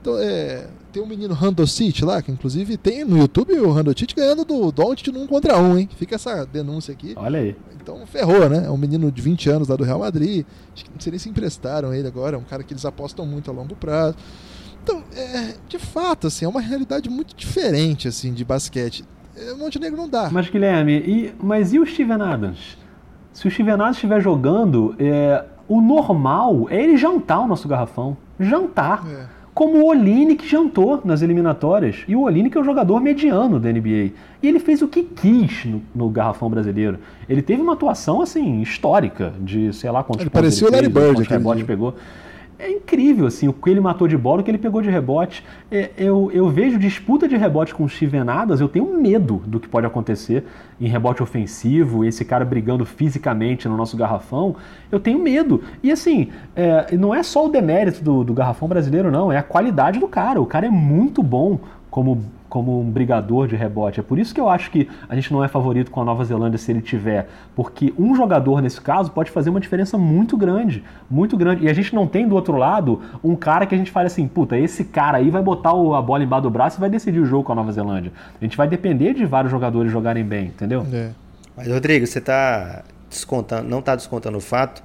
Então, 0.00 0.18
é, 0.18 0.66
tem 0.92 1.02
um 1.02 1.06
menino 1.06 1.32
Randocic 1.32 2.04
lá, 2.04 2.20
que 2.20 2.30
inclusive 2.30 2.76
tem 2.76 3.04
no 3.04 3.16
YouTube 3.16 3.52
o 3.54 3.72
Randocic 3.72 4.14
ganhando 4.14 4.44
do 4.44 4.70
Don't 4.70 5.10
num 5.10 5.26
contra 5.26 5.58
um, 5.58 5.78
hein? 5.78 5.88
Fica 5.96 6.16
essa 6.16 6.44
denúncia 6.44 6.92
aqui. 6.92 7.14
Olha 7.16 7.40
aí. 7.40 7.56
Então 7.84 8.06
ferrou, 8.06 8.48
né? 8.48 8.64
É 8.66 8.70
um 8.70 8.78
menino 8.78 9.12
de 9.12 9.20
20 9.20 9.50
anos 9.50 9.68
lá 9.68 9.76
do 9.76 9.84
Real 9.84 9.98
Madrid. 9.98 10.46
Acho 10.72 10.86
que 10.86 10.90
não 10.90 10.98
sei 10.98 11.10
nem 11.10 11.18
se 11.18 11.28
emprestaram 11.28 11.92
ele 11.92 12.08
agora. 12.08 12.36
É 12.36 12.38
um 12.38 12.44
cara 12.44 12.62
que 12.62 12.72
eles 12.72 12.86
apostam 12.86 13.26
muito 13.26 13.50
a 13.50 13.54
longo 13.54 13.76
prazo. 13.76 14.16
Então, 14.82 15.02
é, 15.14 15.54
de 15.68 15.78
fato, 15.78 16.26
assim, 16.26 16.46
é 16.46 16.48
uma 16.48 16.62
realidade 16.62 17.10
muito 17.10 17.36
diferente 17.36 18.08
assim 18.08 18.32
de 18.32 18.42
basquete. 18.42 19.04
É, 19.36 19.52
Montenegro 19.52 19.98
não 19.98 20.08
dá. 20.08 20.30
Mas, 20.32 20.48
Guilherme, 20.48 20.94
e, 20.94 21.34
mas 21.38 21.74
e 21.74 21.78
o 21.78 21.86
Steven 21.86 22.22
Adams? 22.22 22.78
Se 23.34 23.46
o 23.46 23.50
Steven 23.50 23.74
Adams 23.74 23.96
estiver 23.96 24.20
jogando, 24.20 24.96
é, 24.98 25.44
o 25.68 25.82
normal 25.82 26.66
é 26.70 26.82
ele 26.82 26.96
jantar 26.96 27.40
o 27.40 27.46
nosso 27.46 27.68
garrafão. 27.68 28.16
Jantar. 28.40 29.06
É 29.06 29.33
como 29.54 29.78
o 29.78 29.86
Oline 29.86 30.34
que 30.34 30.48
jantou 30.48 31.00
nas 31.04 31.22
eliminatórias. 31.22 32.04
E 32.08 32.16
o 32.16 32.22
Oline 32.22 32.50
que 32.50 32.58
é 32.58 32.60
um 32.60 32.64
jogador 32.64 33.00
mediano 33.00 33.60
da 33.60 33.70
NBA. 33.70 34.10
E 34.42 34.48
ele 34.48 34.58
fez 34.58 34.82
o 34.82 34.88
que 34.88 35.02
quis 35.04 35.64
no, 35.64 35.80
no 35.94 36.08
garrafão 36.10 36.50
brasileiro. 36.50 36.98
Ele 37.28 37.40
teve 37.40 37.62
uma 37.62 37.74
atuação 37.74 38.20
assim 38.20 38.60
histórica 38.60 39.32
de 39.40 39.72
sei 39.72 39.90
lá 39.90 40.02
quantos 40.02 40.22
ele 40.22 40.30
pontos 40.30 40.42
parecia 40.42 40.66
ele 40.66 40.88
o 40.88 40.92
Larry 40.92 41.14
Bird, 41.14 41.28
rebote 41.28 41.64
pegou 41.64 41.94
é 42.58 42.70
incrível 42.70 43.26
assim, 43.26 43.48
o 43.48 43.52
que 43.52 43.70
ele 43.70 43.80
matou 43.80 44.06
de 44.06 44.16
bola, 44.16 44.40
o 44.40 44.44
que 44.44 44.50
ele 44.50 44.58
pegou 44.58 44.80
de 44.80 44.90
rebote. 44.90 45.44
É, 45.70 45.90
eu, 45.96 46.30
eu 46.32 46.48
vejo 46.48 46.78
disputa 46.78 47.26
de 47.26 47.36
rebote 47.36 47.74
com 47.74 47.84
o 47.84 47.88
Steven 47.88 48.28
Adams, 48.28 48.60
eu 48.60 48.68
tenho 48.68 48.86
medo 49.00 49.42
do 49.46 49.58
que 49.58 49.68
pode 49.68 49.86
acontecer 49.86 50.44
em 50.80 50.86
rebote 50.86 51.22
ofensivo, 51.22 52.04
esse 52.04 52.24
cara 52.24 52.44
brigando 52.44 52.84
fisicamente 52.84 53.68
no 53.68 53.76
nosso 53.76 53.96
garrafão. 53.96 54.56
Eu 54.90 55.00
tenho 55.00 55.18
medo. 55.18 55.62
E 55.82 55.90
assim, 55.90 56.30
é, 56.54 56.96
não 56.96 57.14
é 57.14 57.22
só 57.22 57.46
o 57.46 57.48
demérito 57.48 58.02
do, 58.02 58.24
do 58.24 58.34
garrafão 58.34 58.68
brasileiro, 58.68 59.10
não, 59.10 59.32
é 59.32 59.38
a 59.38 59.42
qualidade 59.42 59.98
do 59.98 60.08
cara. 60.08 60.40
O 60.40 60.46
cara 60.46 60.66
é 60.66 60.70
muito 60.70 61.22
bom 61.22 61.58
como 61.94 62.24
como 62.48 62.80
um 62.80 62.88
brigador 62.88 63.48
de 63.48 63.56
rebote. 63.56 63.98
É 63.98 64.02
por 64.02 64.16
isso 64.16 64.32
que 64.32 64.40
eu 64.40 64.48
acho 64.48 64.70
que 64.70 64.88
a 65.08 65.14
gente 65.16 65.32
não 65.32 65.42
é 65.42 65.48
favorito 65.48 65.90
com 65.90 66.00
a 66.00 66.04
Nova 66.04 66.24
Zelândia 66.24 66.56
se 66.56 66.70
ele 66.70 66.80
tiver, 66.80 67.28
porque 67.54 67.92
um 67.98 68.14
jogador 68.14 68.62
nesse 68.62 68.80
caso 68.80 69.10
pode 69.10 69.30
fazer 69.30 69.50
uma 69.50 69.58
diferença 69.58 69.98
muito 69.98 70.36
grande, 70.36 70.84
muito 71.10 71.36
grande. 71.36 71.64
E 71.64 71.68
a 71.68 71.72
gente 71.72 71.92
não 71.92 72.06
tem 72.06 72.28
do 72.28 72.34
outro 72.36 72.56
lado 72.56 73.00
um 73.24 73.34
cara 73.34 73.66
que 73.66 73.74
a 73.74 73.78
gente 73.78 73.90
fale 73.90 74.06
assim, 74.06 74.28
puta, 74.28 74.56
esse 74.56 74.84
cara 74.84 75.18
aí 75.18 75.30
vai 75.30 75.42
botar 75.42 75.70
a 75.70 76.02
bola 76.02 76.22
embaixo 76.22 76.44
do 76.44 76.50
braço 76.50 76.78
e 76.78 76.80
vai 76.80 76.90
decidir 76.90 77.18
o 77.18 77.26
jogo 77.26 77.42
com 77.42 77.52
a 77.52 77.56
Nova 77.56 77.72
Zelândia. 77.72 78.12
A 78.40 78.44
gente 78.44 78.56
vai 78.56 78.68
depender 78.68 79.14
de 79.14 79.24
vários 79.24 79.50
jogadores 79.50 79.90
jogarem 79.90 80.24
bem, 80.24 80.46
entendeu? 80.46 80.86
É. 80.92 81.10
Mas 81.56 81.68
Rodrigo, 81.68 82.06
você 82.06 82.20
tá 82.20 82.84
descontando, 83.10 83.68
não 83.68 83.80
está 83.80 83.96
descontando 83.96 84.38
o 84.38 84.40
fato 84.40 84.82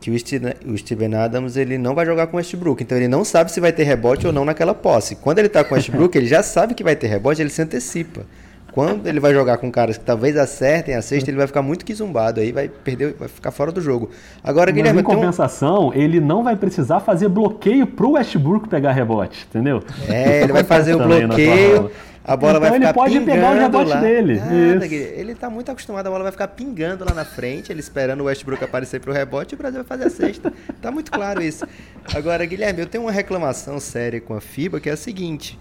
que 0.00 0.10
o 0.10 0.18
Steven, 0.18 0.54
o 0.66 0.76
Steven 0.76 1.14
Adams 1.14 1.56
ele 1.56 1.76
não 1.76 1.94
vai 1.94 2.06
jogar 2.06 2.26
com 2.26 2.36
o 2.36 2.38
Westbrook, 2.38 2.82
então 2.82 2.96
ele 2.96 3.08
não 3.08 3.24
sabe 3.24 3.52
se 3.52 3.60
vai 3.60 3.72
ter 3.72 3.84
rebote 3.84 4.26
ou 4.26 4.32
não 4.32 4.44
naquela 4.44 4.74
posse. 4.74 5.16
Quando 5.16 5.38
ele 5.38 5.48
está 5.48 5.62
com 5.62 5.74
o 5.74 5.76
Westbrook, 5.76 6.16
ele 6.16 6.26
já 6.26 6.42
sabe 6.42 6.74
que 6.74 6.82
vai 6.82 6.96
ter 6.96 7.06
rebote, 7.06 7.42
ele 7.42 7.50
se 7.50 7.60
antecipa. 7.60 8.22
Quando 8.72 9.06
ele 9.06 9.20
vai 9.20 9.32
jogar 9.32 9.58
com 9.58 9.70
caras 9.70 9.98
que 9.98 10.04
talvez 10.04 10.36
acertem 10.36 10.94
a 10.94 11.02
sexta, 11.02 11.30
ele 11.30 11.36
vai 11.36 11.46
ficar 11.46 11.62
muito 11.62 11.84
quizumbado, 11.84 12.40
aí 12.40 12.52
vai 12.52 12.68
perder, 12.68 13.14
vai 13.18 13.28
ficar 13.28 13.50
fora 13.50 13.72
do 13.72 13.80
jogo. 13.80 14.10
Agora, 14.42 14.70
Mas 14.70 14.76
Guilherme, 14.76 15.00
em 15.00 15.04
compensação, 15.04 15.88
um... 15.88 15.94
ele 15.94 16.20
não 16.20 16.42
vai 16.42 16.56
precisar 16.56 17.00
fazer 17.00 17.28
bloqueio 17.28 17.86
pro 17.86 18.12
Westbrook 18.12 18.68
pegar 18.68 18.92
rebote, 18.92 19.46
entendeu? 19.48 19.82
É, 20.08 20.42
ele 20.42 20.52
vai 20.52 20.64
fazer 20.64 20.94
o 20.94 20.98
bloqueio 20.98 21.90
a 22.22 22.36
bola 22.36 22.58
então 22.58 22.60
vai 22.60 22.72
ficar 22.72 22.84
ele 22.84 22.92
pode 22.92 23.12
pingando 23.12 23.32
pegar 23.32 23.50
o 23.50 23.58
rebote 23.58 23.90
lá. 23.90 24.00
dele. 24.00 24.38
Nada, 24.38 24.86
ele 24.86 25.34
tá 25.34 25.48
muito 25.48 25.70
acostumado, 25.70 26.06
a 26.06 26.10
bola 26.10 26.22
vai 26.22 26.32
ficar 26.32 26.48
pingando 26.48 27.04
lá 27.04 27.14
na 27.14 27.24
frente, 27.24 27.72
ele 27.72 27.80
esperando 27.80 28.20
o 28.20 28.24
Westbrook 28.24 28.62
aparecer 28.62 29.00
pro 29.00 29.12
rebote 29.12 29.54
e 29.54 29.56
o 29.56 29.58
Brasil 29.58 29.82
vai 29.82 29.98
fazer 29.98 30.04
a 30.04 30.10
sexta. 30.10 30.52
tá 30.80 30.90
muito 30.90 31.10
claro 31.10 31.42
isso. 31.42 31.66
Agora, 32.14 32.44
Guilherme, 32.44 32.80
eu 32.80 32.86
tenho 32.86 33.04
uma 33.04 33.12
reclamação 33.12 33.80
séria 33.80 34.20
com 34.20 34.34
a 34.34 34.40
FIBA, 34.40 34.80
que 34.80 34.90
é 34.90 34.92
a 34.92 34.96
seguinte. 34.96 35.58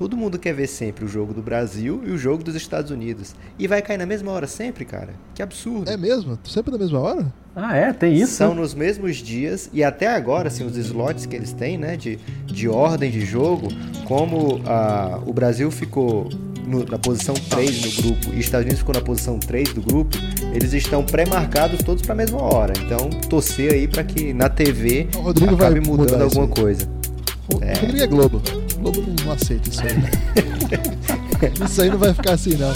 Todo 0.00 0.16
mundo 0.16 0.38
quer 0.38 0.54
ver 0.54 0.66
sempre 0.66 1.04
o 1.04 1.08
jogo 1.08 1.34
do 1.34 1.42
Brasil 1.42 2.00
e 2.06 2.10
o 2.10 2.16
jogo 2.16 2.42
dos 2.42 2.54
Estados 2.54 2.90
Unidos. 2.90 3.34
E 3.58 3.68
vai 3.68 3.82
cair 3.82 3.98
na 3.98 4.06
mesma 4.06 4.32
hora 4.32 4.46
sempre, 4.46 4.82
cara. 4.82 5.10
Que 5.34 5.42
absurdo. 5.42 5.90
É 5.90 5.96
mesmo? 5.98 6.38
Sempre 6.42 6.72
na 6.72 6.78
mesma 6.78 7.00
hora? 7.00 7.30
Ah, 7.54 7.76
é? 7.76 7.92
Tem 7.92 8.14
isso? 8.14 8.32
São 8.32 8.54
nos 8.54 8.72
mesmos 8.72 9.16
dias 9.16 9.68
e 9.74 9.84
até 9.84 10.06
agora, 10.06 10.48
assim, 10.48 10.64
os 10.64 10.74
slots 10.74 11.26
que 11.26 11.36
eles 11.36 11.52
têm, 11.52 11.76
né, 11.76 11.98
de, 11.98 12.18
de 12.46 12.66
ordem 12.66 13.10
de 13.10 13.20
jogo, 13.20 13.68
como 14.06 14.62
a, 14.64 15.20
o 15.26 15.34
Brasil 15.34 15.70
ficou 15.70 16.30
no, 16.66 16.82
na 16.86 16.98
posição 16.98 17.34
3 17.34 17.84
no 17.84 18.02
grupo 18.02 18.28
e 18.28 18.38
os 18.38 18.46
Estados 18.46 18.64
Unidos 18.64 18.78
ficou 18.78 18.94
na 18.94 19.02
posição 19.02 19.38
3 19.38 19.74
do 19.74 19.82
grupo, 19.82 20.16
eles 20.54 20.72
estão 20.72 21.04
pré-marcados 21.04 21.82
todos 21.82 22.00
para 22.00 22.14
a 22.14 22.16
mesma 22.16 22.40
hora. 22.40 22.72
Então, 22.86 23.10
torcer 23.28 23.74
aí 23.74 23.86
para 23.86 24.02
que 24.02 24.32
na 24.32 24.48
TV 24.48 25.08
acabe 25.52 25.80
mudando 25.80 26.22
alguma 26.22 26.48
coisa. 26.48 26.88
O 27.54 27.62
é. 27.62 27.74
Rodrigo 27.74 28.02
é 28.02 28.06
Globo. 28.06 28.42
Globo 28.80 29.02
não 29.24 29.32
aceita 29.32 29.68
isso 29.68 29.80
aí. 29.82 31.64
isso 31.64 31.82
aí 31.82 31.90
não 31.90 31.98
vai 31.98 32.14
ficar 32.14 32.32
assim, 32.32 32.54
não. 32.56 32.72